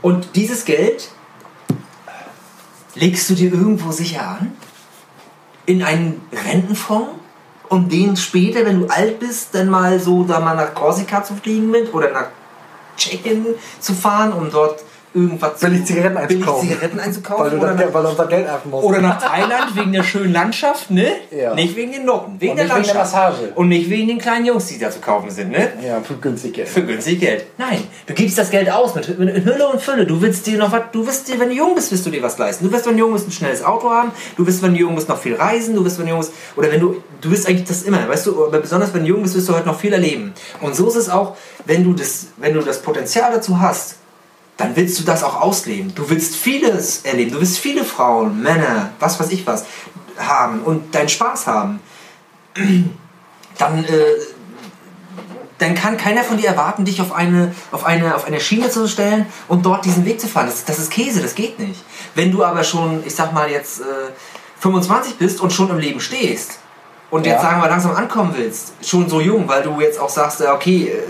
[0.00, 1.10] Und dieses Geld
[2.94, 4.52] legst du dir irgendwo sicher an?
[5.66, 7.10] In einen Rentenfonds?
[7.68, 11.34] Um den später, wenn du alt bist, dann mal so da mal nach Korsika zu
[11.34, 12.26] fliegen mit oder nach
[12.96, 13.46] Tschechien
[13.80, 16.68] zu fahren, um dort irgendwas Billig Zigaretten billig einzukaufen.
[16.68, 17.44] Zigaretten einzukaufen.
[17.44, 18.84] Weil du, oder dann, nach weil du das Geld achten musst.
[18.84, 21.08] oder nach Thailand wegen der schönen Landschaft, ne?
[21.30, 21.54] Ja.
[21.54, 23.14] Nicht wegen den Noten, wegen der nicht wegen der Landschaft.
[23.14, 23.52] Massage.
[23.54, 25.72] Und nicht wegen den kleinen Jungs, die da zu kaufen sind, ne?
[25.86, 26.68] ja, für günstig Geld.
[26.68, 27.46] Für günstig Geld.
[27.58, 30.06] Nein, du gibst das Geld aus mit, mit Hülle und Fülle.
[30.06, 32.22] Du willst dir noch was, du wirst dir, wenn du jung bist, wirst du dir
[32.22, 32.64] was leisten.
[32.64, 34.12] Du wirst, wenn du jung bist, ein schnelles Auto haben.
[34.36, 35.74] Du wirst, wenn du jung bist, noch viel reisen.
[35.74, 38.26] Du wirst, wenn du jung bist, oder wenn du, du wirst eigentlich das immer, weißt
[38.26, 40.32] du, aber besonders wenn du jung bist, wirst du heute noch viel erleben.
[40.60, 43.96] Und so ist es auch, wenn du das, wenn du das Potenzial dazu hast,
[44.62, 45.92] dann willst du das auch ausleben.
[45.94, 47.32] Du willst vieles erleben.
[47.32, 49.64] Du willst viele Frauen, Männer, was weiß ich was,
[50.16, 51.80] haben und deinen Spaß haben.
[53.58, 53.88] Dann, äh,
[55.58, 58.88] dann kann keiner von dir erwarten, dich auf eine, auf eine, auf eine Schiene zu
[58.88, 60.46] stellen und dort diesen Weg zu fahren.
[60.46, 61.84] Das, das ist Käse, das geht nicht.
[62.14, 63.84] Wenn du aber schon, ich sag mal jetzt, äh,
[64.60, 66.58] 25 bist und schon im Leben stehst
[67.10, 67.32] und Ja.
[67.34, 70.88] jetzt sagen wir langsam ankommen willst, schon so jung, weil du jetzt auch sagst, okay,
[70.88, 71.02] äh,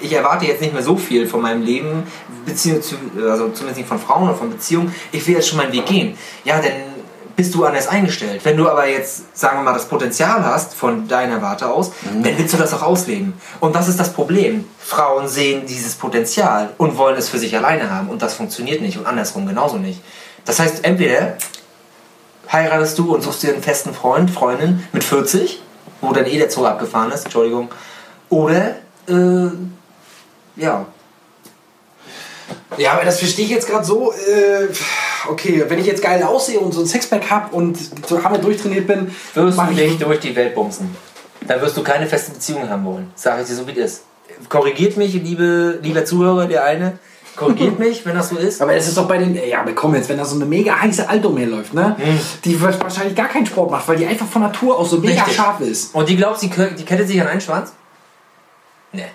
[0.00, 2.04] ich erwarte jetzt nicht mehr so viel von meinem Leben,
[2.46, 2.96] beziehungsweise
[3.30, 6.16] also zumindest nicht von Frauen oder von Beziehungen, ich will jetzt schon meinen Weg gehen.
[6.44, 6.72] Ja, dann
[7.36, 8.40] bist du anders eingestellt.
[8.44, 12.24] Wenn du aber jetzt, sagen wir mal, das Potenzial hast von deiner Warte aus, Mhm.
[12.24, 13.34] dann willst du das auch ausleben.
[13.60, 14.64] Und was ist das Problem?
[14.80, 18.98] Frauen sehen dieses Potenzial und wollen es für sich alleine haben und das funktioniert nicht
[18.98, 20.00] und andersrum genauso nicht.
[20.44, 21.36] Das heißt, entweder
[22.50, 25.62] heiratest du und suchst dir einen festen Freund, Freundin mit 40,
[26.00, 27.68] wo dann eh der Zug abgefahren ist, Entschuldigung,
[28.30, 29.50] oder äh,
[30.58, 30.86] ja,
[32.76, 34.12] Ja, aber das verstehe ich jetzt gerade so.
[34.12, 34.68] Äh,
[35.28, 38.86] okay, wenn ich jetzt geil aussehe und so ein Sixpack habe und so hammer durchtrainiert
[38.86, 40.94] bin, wirst du ich dich durch die Welt bumsen.
[41.46, 43.10] Dann wirst du keine feste Beziehung haben wollen.
[43.14, 44.02] Sag ich dir so, wie es ist.
[44.48, 46.98] Korrigiert mich, liebe, lieber Zuhörer, der eine.
[47.36, 48.60] Korrigiert mich, wenn das so ist.
[48.60, 50.78] Aber es ist doch bei den, ja, aber komm jetzt, wenn da so eine mega
[50.78, 51.96] heiße Alto läuft, ne?
[51.98, 52.20] Hm.
[52.44, 55.22] Die wird wahrscheinlich gar keinen Sport macht, weil die einfach von Natur aus so mega
[55.22, 55.36] Richtig.
[55.36, 55.94] scharf ist.
[55.94, 57.72] Und die glaubt, sie die kettet sich an einen Schwanz?
[58.92, 59.06] Nee.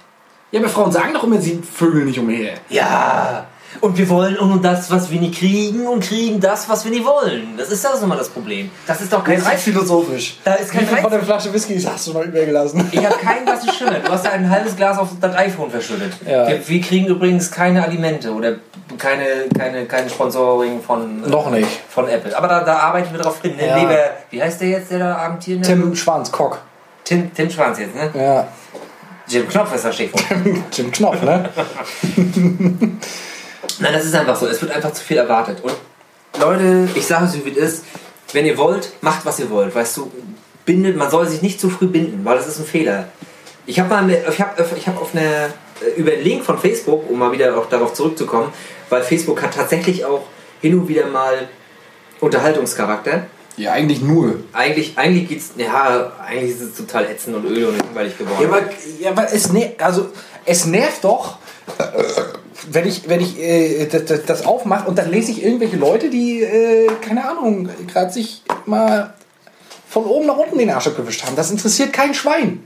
[0.54, 2.54] Ja, aber Frauen sagen doch immer, sie vögeln nicht umher.
[2.70, 3.48] Ja.
[3.82, 7.04] Und wir wollen nur das, was wir nie kriegen und kriegen das, was wir nie
[7.04, 7.56] wollen.
[7.58, 8.70] Das ist das immer das Problem.
[8.86, 9.62] Das ist doch kein Das ist Reiz.
[9.64, 10.38] philosophisch.
[10.44, 12.88] Da ist kein Wie viel von der Flasche Whisky hast du noch übergelassen?
[12.92, 14.00] Ich habe kein Glas Schimmer.
[14.00, 16.14] Du hast ja ein halbes Glas auf das iPhone verschüttet.
[16.24, 16.48] Ja.
[16.48, 18.58] Wir, wir kriegen übrigens keine Alimente oder
[19.00, 19.26] keine,
[19.58, 21.68] keine, kein Sponsoring von, äh, Noch nicht.
[21.90, 22.38] von Apple.
[22.38, 23.56] Aber da, da arbeiten wir drauf hin.
[23.56, 23.68] Ne?
[23.68, 23.78] Ja.
[23.80, 23.98] Lieber,
[24.30, 25.68] wie heißt der jetzt, der da amtierende?
[25.68, 26.60] Tim Schwanz, Kock.
[27.04, 28.12] Tim, Tim Schwanz jetzt, ne?
[28.14, 28.48] Ja.
[29.28, 30.24] Jim Knopf ist das Stichwort.
[30.72, 31.50] Tim Knopf, ne?
[33.80, 34.48] Nein, das ist einfach so.
[34.48, 35.60] Es wird einfach zu viel erwartet.
[35.62, 35.76] Und
[36.40, 37.86] Leute, ich sage es, wie es ist.
[38.34, 39.74] Wenn ihr wollt, macht, was ihr wollt.
[39.74, 40.12] Weißt du,
[40.66, 43.08] bindet, man soll sich nicht zu früh binden, weil das ist ein Fehler.
[43.66, 45.54] Ich habe mal, ich habe ich hab auf eine,
[45.96, 48.52] über einen Link von Facebook, um mal wieder auch darauf zurückzukommen,
[48.90, 50.24] weil Facebook hat tatsächlich auch
[50.62, 51.48] hin und wieder mal
[52.20, 53.28] Unterhaltungscharakter.
[53.56, 54.40] Ja, eigentlich nur.
[54.52, 58.42] Eigentlich, eigentlich geht's, ja, eigentlich ist es total ätzend und öde und langweilig geworden.
[58.42, 58.62] Ja, aber,
[59.00, 60.10] ja, aber es, ner also,
[60.46, 61.38] es nervt doch,
[62.72, 66.10] wenn ich, wenn ich äh, das, das, das aufmache und dann lese ich irgendwelche Leute,
[66.10, 69.14] die, äh, keine Ahnung, gerade sich mal
[69.88, 71.36] von oben nach unten den Arsch abgewischt haben.
[71.36, 72.66] Das interessiert kein Schwein.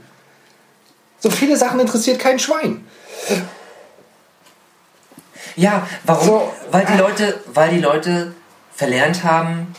[1.20, 2.86] So viele Sachen interessiert kein Schwein.
[5.56, 6.26] Ja, warum?
[6.26, 6.52] So.
[6.70, 8.32] Weil die Leute, weil die Leute
[8.74, 9.74] verlernt haben,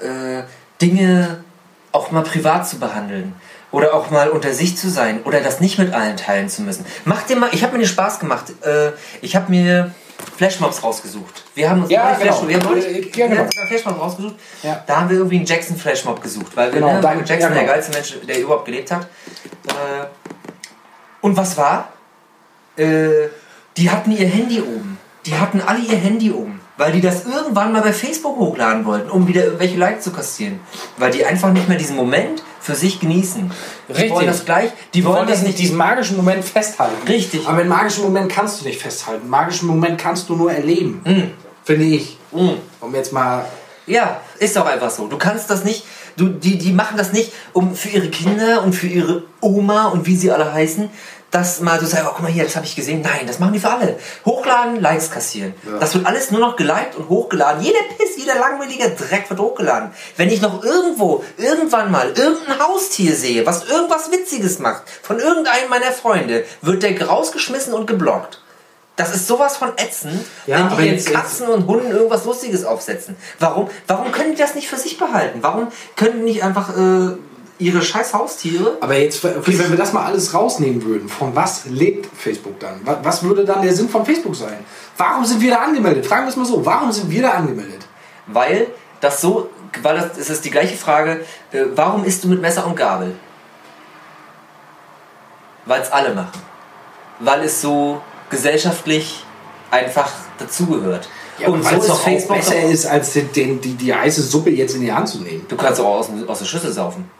[0.00, 0.42] äh,
[0.80, 1.42] Dinge
[1.92, 3.34] auch mal privat zu behandeln.
[3.70, 5.22] Oder auch mal unter sich zu sein.
[5.24, 6.86] Oder das nicht mit allen teilen zu müssen.
[7.04, 8.44] Mach dir mal, ich habe mir den Spaß gemacht.
[8.64, 9.92] Äh, ich habe mir
[10.38, 11.44] Flashmobs rausgesucht.
[11.54, 12.32] Wir haben uns Ja, genau.
[12.32, 13.44] Flash, wir haben Ja, wir genau.
[13.68, 14.34] Flashmobs rausgesucht.
[14.62, 14.82] Ja.
[14.86, 16.56] Da haben wir irgendwie einen Jackson Flashmob gesucht.
[16.56, 17.60] Weil wir, Genau, ne, da- Michael Jackson, ja, genau.
[17.60, 19.02] der geilste Mensch, der überhaupt gelebt hat.
[19.02, 20.06] Äh,
[21.20, 21.92] und was war?
[22.76, 23.28] Äh,
[23.76, 24.98] die hatten ihr Handy oben.
[25.26, 26.57] Die hatten alle ihr Handy oben.
[26.78, 30.60] Weil die das irgendwann mal bei Facebook hochladen wollten, um wieder irgendwelche Likes zu kassieren.
[30.96, 33.50] Weil die einfach nicht mehr diesen Moment für sich genießen.
[33.88, 34.12] Die Richtig.
[34.12, 34.70] wollen das gleich.
[34.94, 35.58] Die, Die wollen wollen das nicht.
[35.58, 36.94] diesen magischen Moment festhalten.
[37.08, 37.48] Richtig.
[37.48, 39.22] Aber einen magischen Moment kannst du nicht festhalten.
[39.22, 41.00] Einen magischen Moment kannst du nur erleben.
[41.04, 41.32] Mm.
[41.64, 42.16] Finde ich.
[42.30, 42.50] Mm.
[42.80, 43.44] Um jetzt mal.
[43.86, 45.08] Ja, ist doch einfach so.
[45.08, 45.84] Du kannst das nicht,
[46.16, 50.06] du, die, die machen das nicht, um für ihre Kinder und für ihre Oma und
[50.06, 50.90] wie sie alle heißen,
[51.30, 53.02] das mal so sagen, oh, guck mal hier, das habe ich gesehen.
[53.02, 53.98] Nein, das machen die für alle.
[54.24, 55.54] Hochladen, Likes kassieren.
[55.78, 57.62] Das wird alles nur noch geliked und hochgeladen.
[57.62, 59.90] Jeder Piss, jeder langweilige Dreck wird hochgeladen.
[60.16, 65.68] Wenn ich noch irgendwo, irgendwann mal, irgendein Haustier sehe, was irgendwas Witziges macht, von irgendeinem
[65.68, 68.40] meiner Freunde, wird der rausgeschmissen und geblockt.
[68.96, 73.16] Das ist sowas von ätzend, Ja, wenn die jetzt- Katzen und Hunden irgendwas Lustiges aufsetzen.
[73.38, 75.38] Warum, warum können die das nicht für sich behalten?
[75.42, 77.12] Warum können die nicht einfach äh,
[77.58, 78.76] ihre scheiß Haustiere...
[78.80, 82.80] Aber jetzt, okay, wenn wir das mal alles rausnehmen würden, von was lebt Facebook dann?
[82.84, 84.58] Wa- Was würde dann der Sinn von Facebook sein?
[84.96, 86.06] Warum sind wir da angemeldet?
[86.06, 86.64] Fragen wir es mal so.
[86.64, 87.86] Warum sind wir da angemeldet?
[88.26, 88.68] Weil
[89.00, 89.50] das so...
[89.82, 91.20] Weil das, es ist die gleiche Frage,
[91.52, 93.14] äh, warum isst du mit Messer und Gabel?
[95.66, 96.40] Weil es alle machen.
[97.20, 99.24] Weil es so gesellschaftlich
[99.70, 101.08] einfach dazugehört.
[101.46, 104.80] und so ist Facebook besser ist, als den, den, die, die heiße Suppe jetzt in
[104.80, 105.44] die Hand zu nehmen.
[105.48, 107.10] Du kannst auch aus, aus der Schüssel saufen.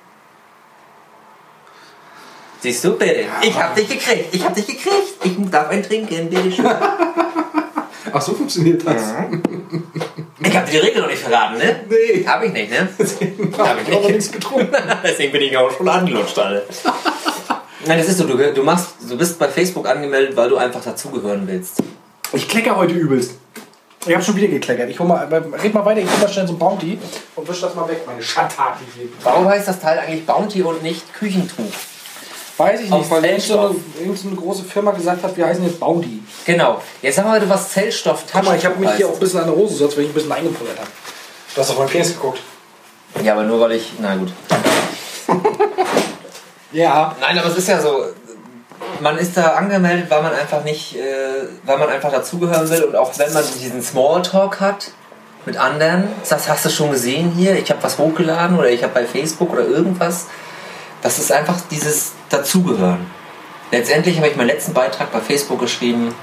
[2.61, 3.25] Siehst du, bitte?
[3.43, 4.35] Ich hab dich gekriegt.
[4.35, 5.15] Ich hab dich gekriegt.
[5.25, 6.67] Ich darf ein trinken, bitte schön.
[8.13, 9.15] Ach, so funktioniert das.
[10.41, 11.81] Ich hab dir die Regel noch nicht verraten, ne?
[11.89, 12.25] Nee.
[12.27, 12.89] Hab ich nicht, ne?
[12.99, 14.03] Ich Hab habe ich nicht.
[14.03, 14.77] noch nichts getrunken.
[15.05, 16.65] Deswegen bin ich auch schon angelutscht, alle.
[17.87, 18.25] Nein, das ist so.
[18.25, 21.83] Du, du, machst, du bist bei Facebook angemeldet, weil du einfach dazugehören willst.
[22.33, 23.35] Ich klecker heute übelst.
[24.07, 24.89] Ich habe schon wieder gekleckert.
[24.89, 26.99] Ich hol mal, red mal weiter, ich hol mal schnell so ein Bounty
[27.37, 29.09] und wisch das mal weg, meine Schandtaten hier.
[29.23, 31.65] Warum heißt das Teil eigentlich Bounty und nicht Küchentuch?
[32.59, 33.71] Weiß ich nicht, weil irgend so, Zellstoff.
[33.71, 36.23] eine, irgend so eine große Firma gesagt hat, wir heißen jetzt Bounty.
[36.45, 36.83] Genau.
[37.01, 39.41] Jetzt sag mal, du was Zellstoff Guck mal, ich habe mich hier auch ein bisschen
[39.41, 40.89] an der Hose gesetzt, weil ich ein bisschen eingepullert habe.
[41.55, 42.41] Du hast auf meinen Penis geguckt.
[43.23, 43.93] Ja, aber nur weil ich.
[44.01, 44.33] Na gut.
[46.73, 47.17] Ja.
[47.21, 48.05] Nein, aber es ist ja so,
[49.01, 52.97] man ist da angemeldet, weil man einfach nicht, äh, weil man einfach dazugehören will und
[52.97, 54.91] auch wenn man diesen Smalltalk hat
[55.47, 58.93] mit anderen, sagst, hast du schon gesehen hier, ich habe was hochgeladen oder ich habe
[58.93, 60.27] bei Facebook oder irgendwas.
[61.03, 63.07] Das ist einfach dieses Dazugehören.
[63.71, 66.15] Letztendlich habe ich meinen letzten Beitrag bei Facebook geschrieben.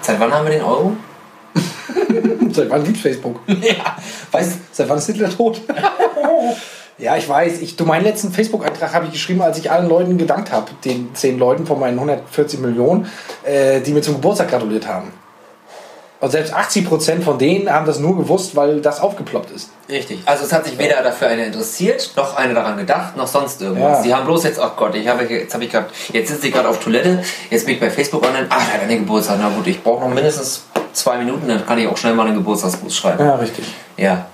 [0.00, 0.96] Seit wann haben wir den Euro?
[2.52, 3.40] Seit wann gibt Facebook?
[3.46, 3.96] ja,
[4.30, 5.60] weißt Seit wann ist Hitler tot?
[6.98, 7.60] ja, ich weiß.
[7.60, 10.70] Ich, du, meinen letzten Facebook-Eintrag habe ich geschrieben, als ich allen Leuten gedankt habe.
[10.84, 13.10] Den zehn Leuten von meinen 140 Millionen,
[13.42, 15.12] äh, die mir zum Geburtstag gratuliert haben.
[16.18, 19.70] Und selbst 80% von denen haben das nur gewusst, weil das aufgeploppt ist.
[19.88, 20.20] Richtig.
[20.24, 23.98] Also es hat sich weder dafür einer interessiert, noch einer daran gedacht, noch sonst irgendwas.
[23.98, 24.02] Ja.
[24.02, 26.54] Die haben bloß jetzt, ach Gott, ich habe jetzt habe ich gerade, jetzt sitze ich
[26.54, 29.50] gerade auf Toilette, jetzt bin ich bei Facebook online, ach, da hat eine Geburtstag, na
[29.50, 30.62] gut, ich brauche noch mindestens
[30.94, 33.22] zwei Minuten, dann kann ich auch schnell mal einen Geburtstagsgruß schreiben.
[33.22, 33.66] Ja, richtig.
[33.98, 34.26] Ja.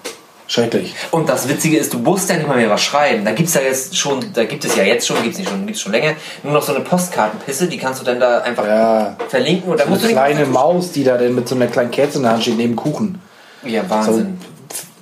[0.53, 0.95] Schrecklich.
[1.13, 3.25] Und das Witzige ist, du musst ja nicht mal mehr was schreiben.
[3.25, 5.81] Da gibt's ja jetzt schon, da gibt es ja jetzt schon, gibt's nicht schon, gibt's
[5.81, 9.17] schon länger, nur noch so eine Postkartenpisse, die kannst du dann da einfach Ja.
[9.29, 11.69] verlinken und da Eine musst du nicht kleine Maus, die da denn mit so einer
[11.69, 13.19] kleinen Kerze in der Hand steht, neben Kuchen.
[13.65, 14.39] Ja, So, Wahnsinn.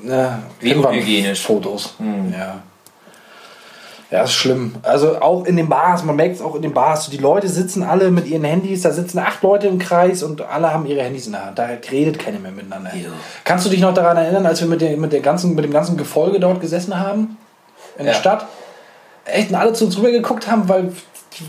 [0.05, 1.41] ne, Wie unhygienisch.
[1.43, 1.95] Fotos.
[1.99, 2.33] Hm.
[2.33, 2.63] Ja.
[4.11, 4.75] Ja, ist schlimm.
[4.83, 7.85] Also auch in den Bars, man merkt es auch in den Bars, die Leute sitzen
[7.85, 11.27] alle mit ihren Handys, da sitzen acht Leute im Kreis und alle haben ihre Handys
[11.27, 11.59] in der Hand.
[11.59, 12.91] Da redet keiner mehr miteinander.
[12.95, 13.09] Ja.
[13.45, 15.73] Kannst du dich noch daran erinnern, als wir mit, der, mit, der ganzen, mit dem
[15.73, 17.37] ganzen Gefolge dort gesessen haben?
[17.99, 18.19] In der Ja.
[18.21, 18.47] Stadt?
[19.27, 20.93] Echt und alle zu uns rüber geguckt haben, weil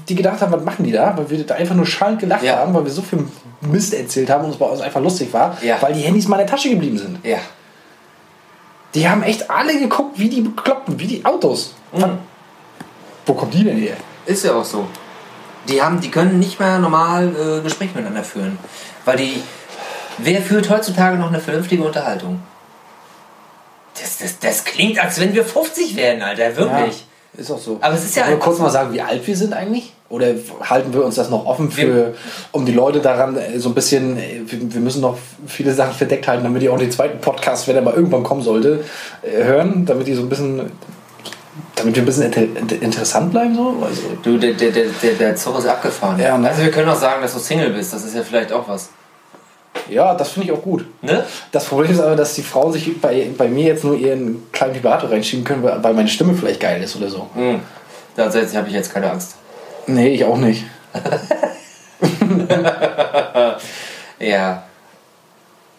[0.07, 1.17] die gedacht haben, was machen die da?
[1.17, 2.57] Weil wir da einfach nur schallend gelacht Ja.
[2.57, 3.25] haben, weil wir so viel
[3.61, 5.77] Mist erzählt haben und es bei uns einfach lustig war, Ja.
[5.81, 7.25] weil die Handys mal in der Tasche geblieben sind.
[7.25, 7.37] Ja.
[8.93, 11.73] Die haben echt alle geguckt, wie die bekloppten, wie die Autos.
[11.93, 12.19] Mhm.
[13.25, 13.97] Wo kommt die denn her?
[14.25, 14.87] Ist ja auch so.
[15.67, 18.57] Die haben, die können nicht mehr normal äh, Gespräche miteinander führen.
[19.05, 19.41] Weil die.
[20.17, 22.41] Wer führt heutzutage noch eine vernünftige Unterhaltung?
[23.99, 27.05] Das, das, das klingt, als wenn wir 50 wären, Alter, wirklich.
[27.33, 27.77] Ja, ist auch so.
[27.81, 29.93] Aber es ist ja wir kurz mal sagen, wie alt wir sind eigentlich?
[30.09, 32.13] Oder halten wir uns das noch offen für,
[32.51, 35.17] um die Leute daran äh, so ein bisschen, äh, wir wir müssen noch
[35.47, 38.41] viele Sachen verdeckt halten, damit die auch den zweiten Podcast, wenn er mal irgendwann kommen
[38.41, 38.83] sollte,
[39.21, 40.71] äh, hören, damit die so ein bisschen,
[41.75, 43.75] damit wir ein bisschen inter inter- interessant bleiben so.
[43.85, 46.19] Also, Du, der, der, der, der, Zug ist abgefahren.
[46.19, 46.49] Ja, ne?
[46.49, 47.93] Also wir können auch sagen, dass du Single bist.
[47.93, 48.89] Das ist ja vielleicht auch was.
[49.89, 50.85] ja, das finde ich auch gut.
[51.01, 51.23] Ne?
[51.51, 54.75] Das Problem ist aber, dass die Frauen sich bei, bei mir jetzt nur ihren kleinen
[54.75, 57.27] Vibrator reinschieben können, weil meine Stimme vielleicht geil ist oder so.
[57.35, 57.61] Mhm.
[58.15, 59.35] Da habe ich jetzt keine Angst.
[59.87, 60.65] Nee, ich auch nicht.
[64.19, 64.63] Ja.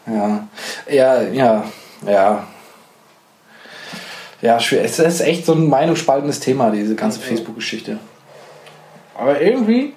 [0.06, 0.48] Ja,
[0.90, 1.64] ja, ja,
[2.04, 2.44] ja.
[4.42, 4.84] Ja, schwer.
[4.84, 7.98] Es ist echt so ein meinungsspaltendes Thema, diese ganze Facebook-Geschichte.
[9.16, 9.94] Aber irgendwie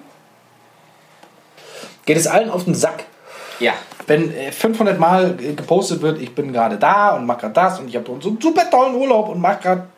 [2.04, 3.04] geht es allen auf den Sack.
[3.58, 3.72] Ja.
[4.06, 7.80] Wenn äh, 500 Mal äh, gepostet wird, ich bin gerade da und mach gerade das
[7.80, 9.88] und ich habe so einen super tollen Urlaub und mach gerade,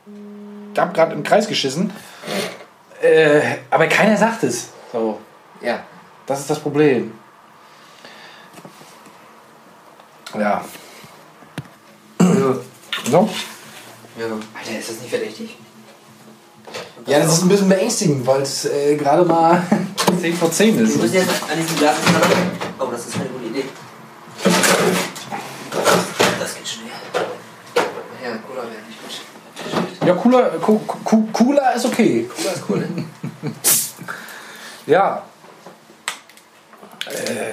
[0.78, 1.92] hab gerade im Kreis geschissen.
[3.02, 3.40] Äh,
[3.70, 4.70] aber keiner sagt es.
[4.92, 5.18] So,
[5.60, 5.80] Ja.
[6.24, 7.12] das ist das Problem.
[10.38, 10.64] Ja.
[13.04, 13.28] So.
[14.18, 14.26] Ja.
[14.26, 15.56] Alter, ist das nicht verdächtig?
[17.06, 19.62] Ja, das ist ein bisschen beängstigend, weil es äh, gerade mal
[20.20, 20.96] 10 vor 10 ist.
[20.96, 21.96] Du bist jetzt an diesem Glas.
[22.78, 23.64] Oh, das ist eine gute Idee.
[26.40, 26.88] Das geht schnell.
[28.22, 30.06] Ja, Cola wäre nicht gut.
[30.06, 32.28] Ja, cooler, co- co- cooler ist okay.
[32.36, 32.78] Cola ist cool.
[32.94, 33.04] ne?
[34.86, 35.22] Ja.
[37.06, 37.52] Äh,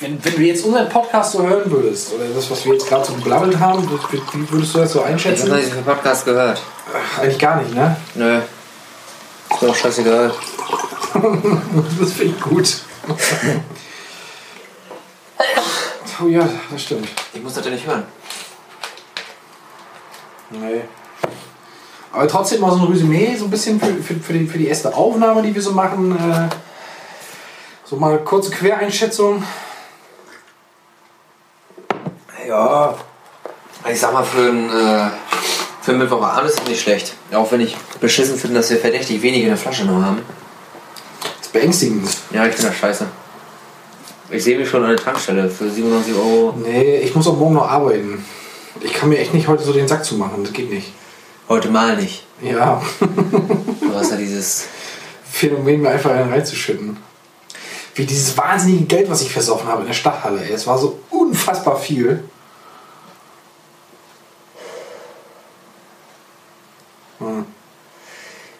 [0.00, 3.04] wenn, wenn du jetzt unseren Podcast so hören würdest, oder das, was wir jetzt gerade
[3.04, 5.54] so geblabbelt haben, wie, würdest du das so Ich habe einschätzen?
[5.54, 6.60] nicht den Podcast gehört.
[6.92, 7.96] Ach, eigentlich gar nicht, ne?
[8.14, 8.38] Nö.
[9.50, 10.32] Ist doch scheißegal.
[11.98, 12.76] Das finde ich gut.
[16.22, 17.08] oh ja, das stimmt.
[17.32, 18.04] Ich muss das ja nicht hören.
[20.50, 20.82] Nee.
[22.12, 24.66] Aber trotzdem mal so ein Resümee, so ein bisschen für, für, für, die, für die
[24.66, 26.12] erste Aufnahme, die wir so machen.
[26.12, 26.48] Äh,
[27.84, 29.42] so mal eine kurze Quereinschätzung.
[32.46, 32.94] Ja.
[33.90, 35.10] Ich sag mal, für einen, äh,
[35.82, 37.14] für einen Mittwochabend ist es nicht schlecht.
[37.32, 40.22] Auch wenn ich beschissen finde, dass wir verdächtig wenig in der Flasche noch haben.
[41.22, 42.08] Das ist beängstigend.
[42.30, 43.06] Ja, ich finde das scheiße.
[44.30, 46.54] Ich sehe mich schon an der Tankstelle für 97 Euro.
[46.56, 48.24] Nee, ich muss auch morgen noch arbeiten.
[48.80, 50.92] Ich kann mir echt nicht heute so den Sack zumachen, das geht nicht.
[51.48, 52.24] Heute mal nicht.
[52.42, 54.66] Ja, Du hast ja dieses.
[55.30, 56.96] Phänomen mir einfach einen reinzuschütten.
[57.94, 60.42] Wie dieses wahnsinnige Geld, was ich versoffen habe in der Stadthalle.
[60.42, 60.52] Ey.
[60.52, 62.24] Es war so unfassbar viel.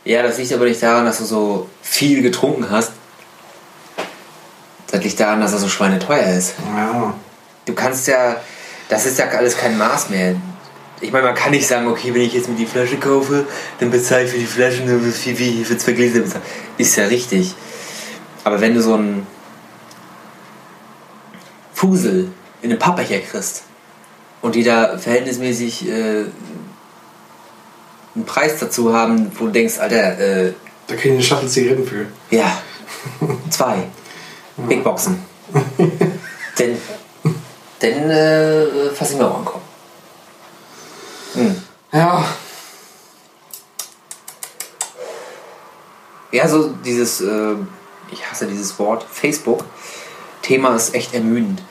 [0.07, 2.93] Ja, das liegt aber nicht daran, dass du so viel getrunken hast.
[4.87, 6.55] Das liegt daran, dass er so schweineteuer ist.
[6.77, 7.13] Ja.
[7.65, 8.41] Du kannst ja.
[8.89, 10.37] Das ist ja alles kein Maß mehr.
[11.01, 13.47] Ich meine, man kann nicht sagen, okay, wenn ich jetzt mir die Flasche kaufe,
[13.81, 16.45] dann bezahle ich für die Flasche nur wie ich für zwei Gläser bezahle.
[16.79, 17.57] Ist ja richtig.
[18.45, 19.27] Aber wenn du so ein
[21.75, 22.31] Fusel
[22.63, 23.65] in einem Pappbecher kriegst
[24.41, 26.27] und die da verhältnismäßig äh,
[28.17, 30.53] einen Preis dazu haben, wo du denkst, Alter, äh,
[30.87, 32.07] Da kriegen die eine Schachtel Zigaretten für.
[32.31, 32.61] ja,
[33.51, 33.85] zwei
[34.57, 35.23] Big Boxen.
[36.59, 36.77] denn
[37.79, 39.61] dann äh, fass ich mir auch an den Kopf.
[41.35, 41.62] Hm.
[41.93, 42.25] Ja,
[46.37, 47.55] Ja, so dieses, äh,
[48.11, 49.64] ich hasse dieses Wort, Facebook,
[50.43, 51.62] Thema ist echt ermüdend.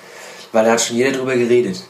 [0.52, 1.84] Weil da hat schon jeder drüber geredet.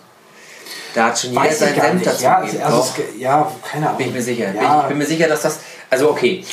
[0.94, 3.98] Da hat schon jeder weiß seinen Senf dazu Ja, also es, ja, keine Ahnung.
[3.98, 4.48] bin ich mir sicher.
[4.48, 5.60] Bin Ja, Ich bin mir sicher, dass das,
[5.90, 6.44] also okay,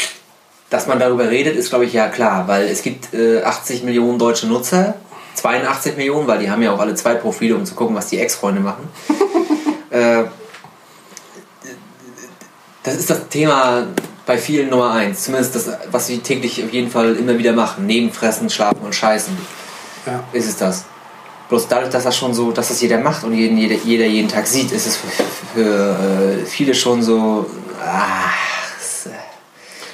[0.70, 4.18] dass man darüber redet, ist glaube ich ja klar, weil es gibt äh, 80 Millionen
[4.18, 4.94] deutsche Nutzer,
[5.34, 8.18] 82 Millionen, weil die haben ja auch alle zwei Profile, um zu gucken, was die
[8.18, 8.88] Ex-Freunde machen.
[9.90, 10.24] äh,
[12.82, 13.86] das ist das Thema
[14.26, 15.24] bei vielen Nummer eins.
[15.24, 17.86] Zumindest das, was sie täglich auf jeden Fall immer wieder machen.
[17.86, 19.36] Neben Fressen, Schlafen und Scheißen
[20.06, 20.24] ja.
[20.32, 20.84] ist es das.
[21.53, 24.26] Bloß dadurch, dass das schon so, dass das jeder macht und jeden, jeder, jeder jeden
[24.26, 25.09] Tag sieht, ist es für,
[25.55, 27.44] für äh, viele schon so.
[27.86, 28.32] Ach,
[29.05, 29.11] äh,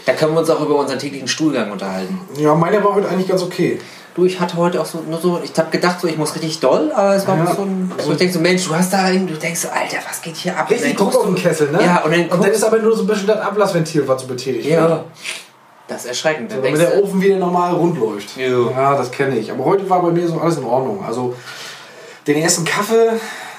[0.07, 2.21] da können wir uns auch über unseren täglichen Stuhlgang unterhalten.
[2.37, 3.81] ja, meine war heute eigentlich ganz okay.
[4.15, 6.61] Du, ich hatte heute auch so, nur so, ich habe gedacht, so, ich muss richtig
[6.61, 7.53] doll, aber es war Ja.
[7.53, 9.97] so ein, so, ich denk so, Mensch, du hast da, einen- du denkst so, Alter,
[10.09, 10.71] was geht hier ab?
[10.71, 11.81] Richtig Druck auf den Kessel, ne?
[11.85, 14.29] Ja, und dann und dann ist aber nur so ein bisschen das Ablassventil, was so
[14.29, 15.01] betätigt wird.
[15.89, 16.51] Das ist erschreckend.
[16.53, 18.37] Dann Damit denkst der Ofen wieder normal rund läuft.
[18.37, 18.71] Ja.
[18.71, 19.51] Ja, das kenne ich.
[19.51, 21.03] Aber heute war bei mir so alles in Ordnung.
[21.05, 21.35] Also
[22.27, 23.13] den ersten Kaffee,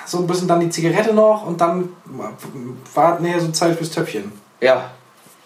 [0.06, 1.90] so ein bisschen dann die Zigarette noch und dann
[2.94, 4.32] war näher so Zeit fürs Töpfchen.
[4.62, 4.92] ja,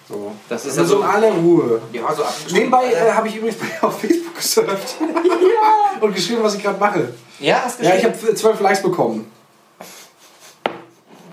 [0.09, 0.33] So.
[0.49, 1.81] das ist Also ja so in aller Ruhe.
[1.93, 2.23] Ja, so.
[2.53, 4.97] Nebenbei äh, habe ich übrigens bei auf Facebook gesurft.
[4.99, 6.01] ja.
[6.01, 7.13] Und geschrieben, was ich gerade mache.
[7.39, 8.19] ja, hast Ja, ich geschrieben?
[8.25, 9.31] habe zwölf Likes bekommen.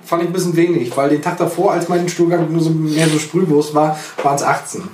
[0.05, 3.09] Fand ich ein bisschen wenig, weil den Tag davor, als mein Stuhlgang nur so mehr
[3.09, 4.89] so Sprühwurst war, waren es 18.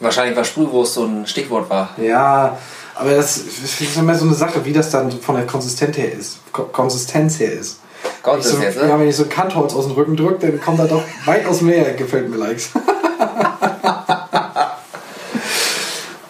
[0.00, 1.90] Wahrscheinlich, weil Sprühwurst so ein Stichwort war.
[1.96, 2.56] Ja,
[2.94, 6.38] aber das ist immer so eine Sache, wie das dann von der Konsistenz her ist.
[6.52, 7.80] Ko Konsistenz her ist.
[8.22, 8.98] Kommt Ich so, jetzt, ja, ne?
[8.98, 12.28] wenn ich so Kantholz aus dem Rücken drücke, dann kommt da doch weitaus mehr, gefällt
[12.28, 12.70] mir Likes.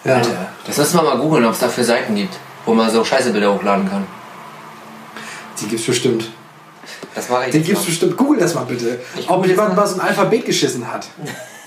[0.03, 0.15] ja.
[0.15, 3.53] Alter, das müssen wir mal googeln, ob es dafür Seiten gibt, wo man so Scheißebilder
[3.53, 4.07] hochladen kann.
[5.59, 6.31] Die gibt's bestimmt.
[7.13, 7.85] Das mache ich Die gibt's mal.
[7.87, 8.17] bestimmt.
[8.17, 8.99] Google das mal bitte.
[9.17, 11.07] Ich Ob jemand mal so ein Alphabet geschissen hat.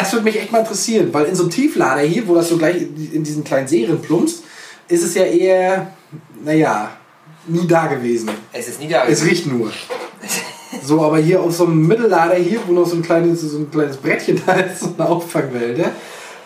[0.00, 2.56] Das würde mich echt mal interessieren, weil in so einem Tieflader hier, wo das so
[2.56, 2.76] gleich
[3.12, 4.44] in diesen kleinen Serien plumpst,
[4.88, 5.92] ist es ja eher,
[6.42, 6.90] naja,
[7.46, 8.30] nie da gewesen.
[8.50, 9.04] Es ist nie da.
[9.04, 9.70] Es riecht nur.
[10.82, 13.70] So, aber hier auf so einem Mittellader hier, wo noch so ein kleines, so ein
[13.70, 15.92] kleines Brettchen da ist, so eine Auffangwelt, ne?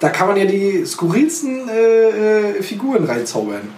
[0.01, 3.73] da kann man ja die skurrilsten äh, äh, Figuren reinzaubern.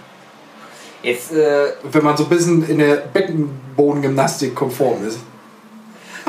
[1.03, 5.19] Jetzt, äh, Wenn man so ein bisschen in der Beckenbodengymnastik konform ist.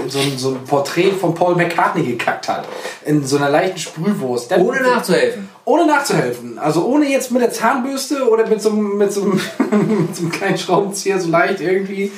[0.08, 2.68] so ein, so ein Porträt von Paul McCartney gekackt hat,
[3.06, 5.50] in so einer leichten Sprühwurst, kann, ohne nachzuhelfen.
[5.66, 6.58] ohne nachzuhelfen.
[6.58, 10.58] Also ohne jetzt mit der Zahnbürste oder mit so, mit so, mit so einem kleinen
[10.58, 12.12] Schraubenzieher so leicht irgendwie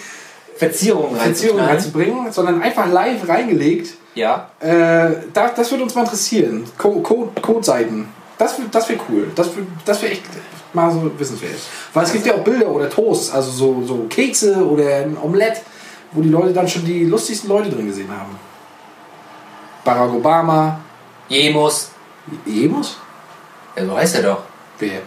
[0.55, 1.69] Verzierungen reinzuknallen.
[1.69, 3.93] reinzubringen, sondern einfach live reingelegt.
[4.15, 4.49] Ja.
[4.59, 6.63] Äh, da, das würde uns mal interessieren.
[6.77, 8.07] Co- Co- Codeseiten.
[8.37, 9.31] Das, das wäre cool.
[9.35, 10.23] Das, wär- das wäre echt
[10.73, 11.59] mal so wissenswert.
[11.93, 15.61] Weil es gibt ja auch Bilder oder Toast, also so, so Kekse oder ein Omelett,
[16.11, 18.35] wo die Leute dann schon die lustigsten Leute drin gesehen haben.
[19.83, 20.79] Barack Obama,
[21.27, 21.91] Jemus.
[22.45, 22.97] Emus?
[23.75, 24.43] Ja, so heißt er doch.
[24.79, 25.01] Wer?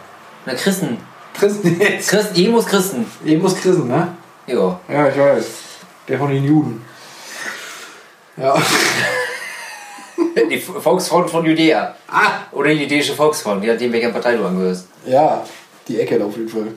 [0.46, 0.98] Na, Christen.
[1.34, 2.08] Christen jetzt.
[2.08, 3.06] Christ, Jemus Christen.
[3.24, 4.08] Emus Christen, ne?
[4.46, 4.78] Jo.
[4.88, 5.46] Ja, ich weiß.
[6.08, 6.84] Der von den Juden.
[8.36, 8.54] Ja.
[10.50, 11.94] Die Volksfront von Judäa.
[12.08, 12.30] Ah!
[12.52, 14.88] Oder die jüdische Volksfront, je nachdem, welcher Partei du angehörst.
[15.06, 15.44] Ja,
[15.86, 16.68] die Ecke auf jeden Fall.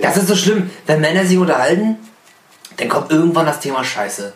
[0.00, 0.70] Das ist so schlimm.
[0.86, 1.98] Wenn Männer sich unterhalten,
[2.76, 4.32] dann kommt irgendwann das Thema Scheiße.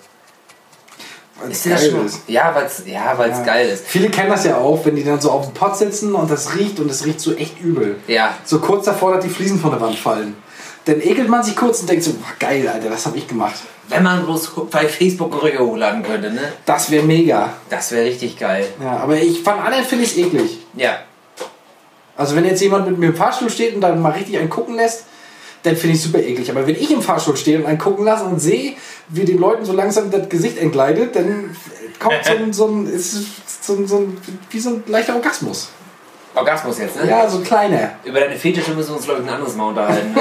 [1.50, 2.06] Ist dir das geil schon?
[2.06, 2.20] ist.
[2.26, 3.44] Ja, weil es ja, weil's Ja.
[3.44, 3.86] geil ist.
[3.86, 6.54] Viele kennen das ja auch, wenn die dann so auf dem Pott sitzen und das
[6.56, 7.96] riecht und es riecht so echt übel.
[8.06, 8.34] Ja.
[8.44, 10.36] So kurz davor, dass die Fliesen von der Wand fallen.
[10.84, 13.54] Dann ekelt man sich kurz und denkt so, boah, geil, Alter, das habe ich gemacht.
[13.88, 16.40] Wenn man bloß bei Facebook Gerüche hochladen könnte, ne?
[16.66, 17.52] Das wäre mega.
[17.70, 18.66] Das wäre richtig geil.
[18.82, 20.58] Ja, aber ich von anderen finde ich es eklig.
[20.74, 20.98] Ja.
[22.16, 24.74] Also wenn jetzt jemand mit mir im Fahrstuhl steht und dann mal richtig einen gucken
[24.76, 25.04] lässt,
[25.68, 26.50] dann finde ich super eklig.
[26.50, 28.74] Aber wenn ich im Fahrstuhl stehe und einen gucken lasse und sehe,
[29.08, 31.54] wie den Leuten so langsam das Gesicht entgleitet, dann
[31.98, 34.16] kommt so ein, so ein, ist so ein, so ein
[34.50, 35.68] wie so ein leichter Orgasmus.
[36.34, 37.08] Orgasmus jetzt, ne?
[37.08, 37.92] Ja, so ein kleiner.
[38.04, 40.14] Über deine Fetische müssen wir uns, glaube ich, ein anderes Mal unterhalten.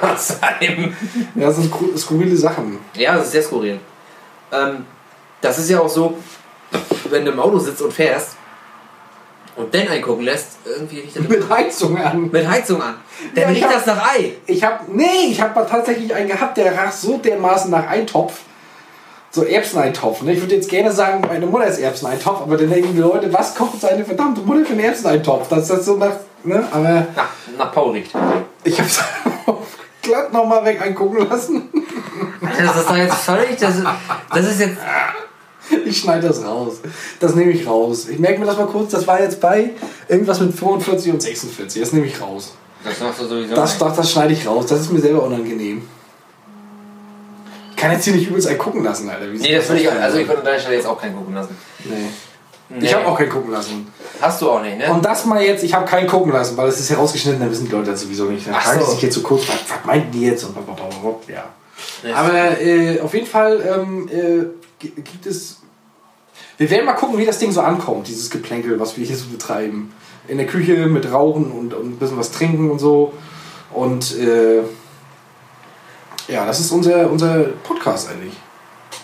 [0.00, 0.96] Außerdem.
[1.34, 2.78] Ja, das sind skurrile Sachen.
[2.94, 3.78] ja, das ist sehr skurril.
[4.52, 4.86] Ähm,
[5.40, 6.16] das ist ja auch so,
[7.10, 8.37] wenn du im Auto sitzt und fährst
[9.58, 12.30] und dann eingucken lässt, irgendwie riecht das Mit Heizung an.
[12.30, 12.94] mit Heizung an.
[13.34, 14.32] Dann Ja, riecht hab- das nach Ei.
[14.46, 18.40] Ich habe nee, ich habe tatsächlich einen gehabt, der rach so dermaßen nach Eintopf.
[19.30, 20.22] So Erbseneintopf.
[20.22, 20.32] Ne?
[20.32, 23.54] Ich würde jetzt gerne sagen, meine Mutter ist Erbseneintopf, aber dann denken die Leute, was
[23.54, 25.48] kocht seine verdammte Mutter für einen Erbseneintopf?
[25.48, 26.12] Das ist das so nach.
[26.44, 26.66] Ne?
[26.70, 27.28] Aber Nach,
[27.58, 28.12] nach Paul riecht.
[28.64, 28.98] ich habe es
[30.02, 31.68] glatt nochmal weg angucken lassen.
[32.40, 33.56] Das ist doch jetzt völlig.
[33.58, 33.74] Das,
[34.32, 34.76] das ist jetzt.
[35.86, 36.74] Ich schneide das raus.
[37.20, 38.08] Das nehme ich raus.
[38.08, 39.70] Ich merke mir das mal kurz, das war jetzt bei
[40.08, 41.80] irgendwas mit 45 und 46.
[41.80, 42.52] Das nehme ich raus.
[42.84, 43.54] Das machst du sowieso.
[43.54, 43.98] Das, nicht.
[43.98, 44.66] das, schneide ich raus.
[44.66, 45.82] Das ist mir selber unangenehm.
[47.70, 49.32] Ich kann jetzt hier nicht übelst einen gucken lassen, Alter.
[49.32, 49.90] Wie Nee, das würde ich.
[49.90, 51.56] Also, ich würde an deiner Stelle jetzt auch keinen gucken lassen.
[51.84, 51.94] Nee.
[52.70, 52.84] Nee.
[52.84, 53.90] Ich habe auch keinen gucken lassen.
[54.20, 54.92] Hast du auch nicht, ne?
[54.92, 57.66] Und das mal jetzt, ich habe keinen gucken lassen, weil es ist herausgeschnitten, da wissen
[57.66, 58.46] die Leute das sowieso nicht.
[58.46, 58.90] Dann Ach fragen so.
[58.92, 60.44] sich jetzt so kurz, was, was meinten die jetzt?
[60.44, 61.28] Und blablabla.
[61.28, 61.44] ja.
[62.14, 65.58] Aber äh, auf jeden Fall ähm, äh, gibt es.
[66.56, 69.26] Wir werden mal gucken, wie das Ding so ankommt, dieses Geplänkel, was wir hier so
[69.26, 69.92] betreiben.
[70.28, 73.12] In der Küche mit Rauchen und, und ein bisschen was trinken und so.
[73.72, 74.62] Und äh,
[76.28, 78.34] ja, das ist unser, unser Podcast eigentlich.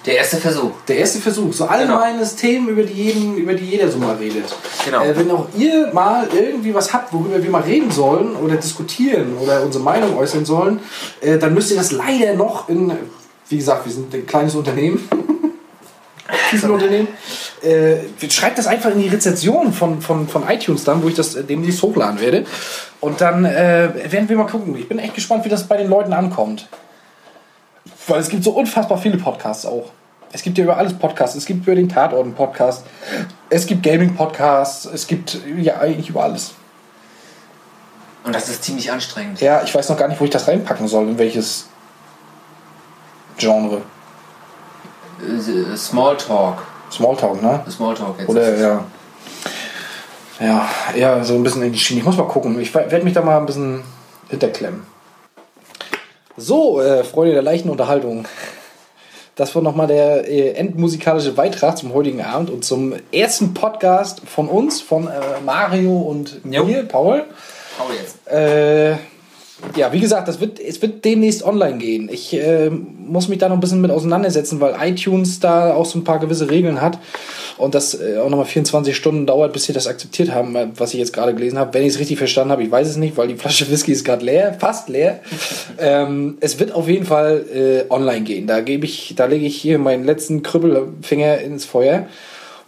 [0.07, 0.73] Der erste Versuch.
[0.87, 1.53] Der erste Versuch.
[1.55, 4.45] So allgemeines Themen, über die, jeden, über die jeder so mal redet.
[4.85, 5.03] Genau.
[5.03, 9.39] Äh, wenn auch ihr mal irgendwie was habt, worüber wir mal reden sollen oder diskutieren
[9.39, 10.81] oder unsere Meinung äußern sollen,
[11.23, 12.93] äh, dann müsst ihr das leider noch in,
[13.49, 15.09] wie gesagt, wir sind ein kleines Unternehmen.
[16.51, 17.09] Küchenunternehmen.
[17.63, 21.35] Äh, schreibt das einfach in die Rezension von, von, von iTunes dann, wo ich das
[21.35, 22.47] äh, demnächst hochladen werde.
[23.01, 24.77] Und dann äh, werden wir mal gucken.
[24.77, 26.69] Ich bin echt gespannt, wie das bei den Leuten ankommt.
[28.07, 29.91] Weil es gibt so unfassbar viele Podcasts auch.
[30.33, 31.37] Es gibt ja über alles Podcasts.
[31.37, 32.85] Es gibt über den Tatort einen Podcast.
[33.51, 34.87] Es gibt Gaming-Podcasts.
[34.87, 36.55] Es gibt ja eigentlich über alles.
[38.25, 39.41] Und das ist ziemlich anstrengend.
[39.41, 41.09] Ja, ich weiß noch gar nicht, wo ich das reinpacken soll.
[41.09, 41.69] In welches
[43.37, 43.83] Genre.
[45.21, 46.59] Äh, Smalltalk.
[46.91, 47.65] Smalltalk, ne?
[47.71, 48.29] Smalltalk jetzt.
[48.29, 48.85] Oder ja.
[50.41, 52.01] Ja, eher so ein bisschen in die Schiene.
[52.01, 52.59] Ich muss mal gucken.
[52.61, 53.83] Ich werde mich da mal ein bisschen
[54.29, 54.85] hinterklemmen.
[56.37, 58.27] So, äh, Freunde der leichten Unterhaltung.
[59.37, 64.49] Das war nochmal der äh, endmusikalische Beitrag zum heutigen Abend und zum ersten Podcast von
[64.49, 65.11] uns, von äh,
[65.45, 66.65] Mario und Jo.
[66.65, 67.25] mir, Paul.
[67.79, 68.27] Hau jetzt.
[68.29, 68.97] Äh,
[69.77, 72.09] ja, wie gesagt, das wird, es wird demnächst online gehen.
[72.13, 75.99] Ich äh, muss mich da noch ein bisschen mit auseinandersetzen, weil iTunes da auch so
[75.99, 76.99] ein paar gewisse Regeln hat
[77.57, 80.95] und das äh, auch nochmal 24 Stunden dauert, bis sie das akzeptiert haben, äh, was
[80.95, 81.75] ich jetzt gerade gelesen habe.
[81.75, 84.05] Wenn ich es richtig verstanden habe, ich weiß es nicht, weil die Flasche Whisky ist
[84.05, 85.21] gerade leer, fast leer.
[85.79, 88.47] ähm, es wird auf jeden Fall äh, online gehen.
[88.47, 92.07] Da gebe ich, da lege ich hier meinen letzten Krüppelfinger ins Feuer.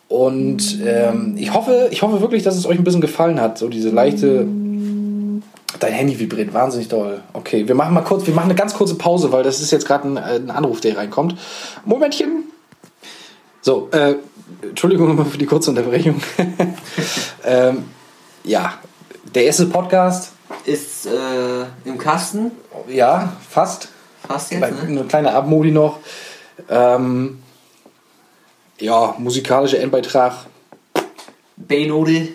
[0.08, 3.68] Und ähm, ich hoffe, ich hoffe wirklich, dass es euch ein bisschen gefallen hat, so
[3.68, 4.46] diese leichte
[5.80, 7.22] Dein Handy vibriert wahnsinnig doll.
[7.32, 9.86] Okay, wir machen mal kurz, wir machen eine ganz kurze Pause, weil das ist jetzt
[9.86, 11.36] gerade ein, äh, ein Anruf, der reinkommt.
[11.84, 12.44] Momentchen.
[13.60, 14.14] So, äh,
[14.62, 16.20] Entschuldigung nochmal für die kurze Unterbrechung.
[17.44, 17.84] ähm,
[18.44, 18.74] ja,
[19.34, 20.32] der erste Podcast,
[20.64, 22.52] Ist äh, im Kasten.
[22.88, 23.88] ja, fast.
[24.26, 24.80] Fast jetzt, ne?
[24.86, 25.98] Eine kleine Abmodi noch.
[26.68, 27.40] Ähm,
[28.78, 30.46] ja, musikalischer Endbeitrag.
[31.56, 32.28] B-Note.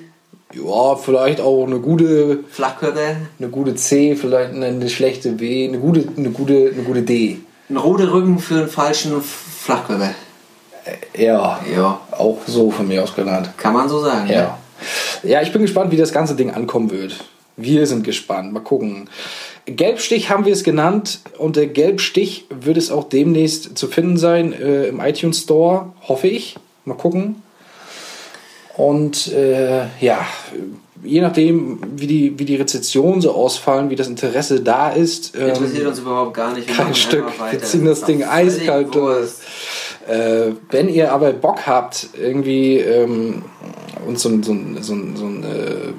[0.53, 3.15] Ja, vielleicht auch eine gute, Flachkörper.
[3.39, 7.39] eine gute C, vielleicht eine, schlechte B, eine gute, eine gute, eine gute D.
[7.69, 10.13] Ein roter Rücken für einen falschen Flachkörper.
[11.17, 13.49] Ja, Ja, auch so von mir aus genannt.
[13.57, 14.29] kann man so sagen.
[14.29, 14.57] Ja.
[15.23, 17.23] Ja, ich bin gespannt, wie das ganze Ding ankommen wird.
[17.55, 18.51] Wir sind gespannt.
[18.51, 19.09] Mal gucken.
[19.67, 21.19] Gelbstich haben wir es genannt.
[21.37, 26.27] Und der Gelbstich wird es auch demnächst zu finden sein äh, im iTunes Store, hoffe
[26.27, 26.55] ich.
[26.85, 27.43] Mal gucken.
[28.81, 30.25] Und äh, ja,
[31.03, 35.35] je nachdem, wie die, wie die Rezession so ausfallen, wie das Interesse da ist.
[35.35, 36.67] ähm, Interessiert uns überhaupt gar nicht.
[36.67, 37.25] Kein Stück.
[37.51, 39.29] Wir ziehen das Ding eiskalt durch.
[40.07, 43.43] Äh, wenn ihr aber Bock habt, irgendwie ähm,
[44.07, 45.93] uns so, so, so, so einen äh,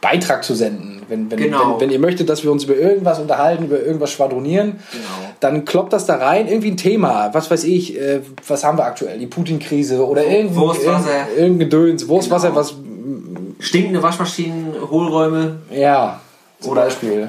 [0.00, 1.72] Beitrag zu senden, wenn, wenn, Genau.
[1.74, 5.04] wenn, wenn ihr möchtet, dass wir uns über irgendwas unterhalten, über irgendwas schwadronieren, Genau.
[5.40, 8.84] dann kloppt das da rein, irgendwie ein Thema, was weiß ich, äh, was haben wir
[8.84, 11.08] aktuell, die Putin-Krise oder irgendein, Wurstwasser.
[11.36, 12.60] irgendein, Gedöns, Wurstwasser, Genau.
[12.60, 12.74] was,
[13.58, 15.56] Stinkende Waschmaschinen, Hohlräume.
[15.70, 16.20] ja,
[16.60, 17.28] zum Oder- Beispiel.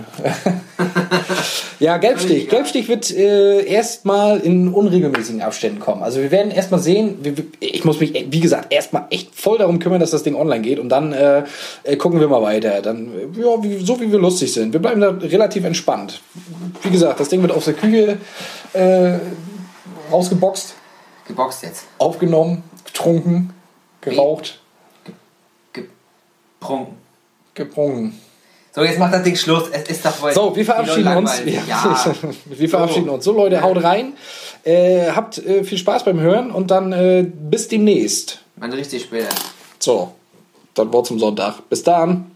[1.80, 2.47] ja, Gelbstich.
[2.49, 6.01] Gelbstich wird äh, erstmal in unregelmäßigen Abständen kommen.
[6.01, 7.19] Also wir werden erstmal sehen,
[7.59, 10.80] ich muss mich, wie gesagt, erstmal echt voll darum kümmern, dass das Ding online geht
[10.80, 11.43] und dann äh,
[11.84, 12.82] äh, gucken wir mal weiter.
[12.82, 14.71] Dann, äh, ja, wie, so wie wir lustig sind.
[14.71, 16.21] Wir bleiben da relativ entspannt.
[16.84, 18.17] Wie gesagt, das Ding wird aus der Küche
[18.73, 19.19] äh,
[20.11, 20.73] rausgeboxt,
[21.28, 21.84] Geboxt jetzt.
[21.97, 23.53] aufgenommen, getrunken,
[23.99, 24.59] geraucht,
[26.61, 26.95] Prunken.
[27.53, 28.26] gebrungen.
[28.78, 29.69] So, jetzt macht das Ding Schluss.
[29.71, 30.32] Es ist doch wohl.
[30.34, 31.41] So, wir verabschieden uns.
[31.43, 31.63] Ja.
[31.67, 32.05] Ja.
[32.45, 33.25] wir verabschieden uns.
[33.25, 34.13] So, Leute, haut rein.
[34.63, 38.39] Äh, habt äh, viel Spaß beim Hören und dann äh, bis demnächst.
[38.55, 39.30] Man riecht sich später.
[39.80, 40.11] So,
[40.75, 41.67] dann Wort zum Sonntag.
[41.69, 42.30] Bis dann.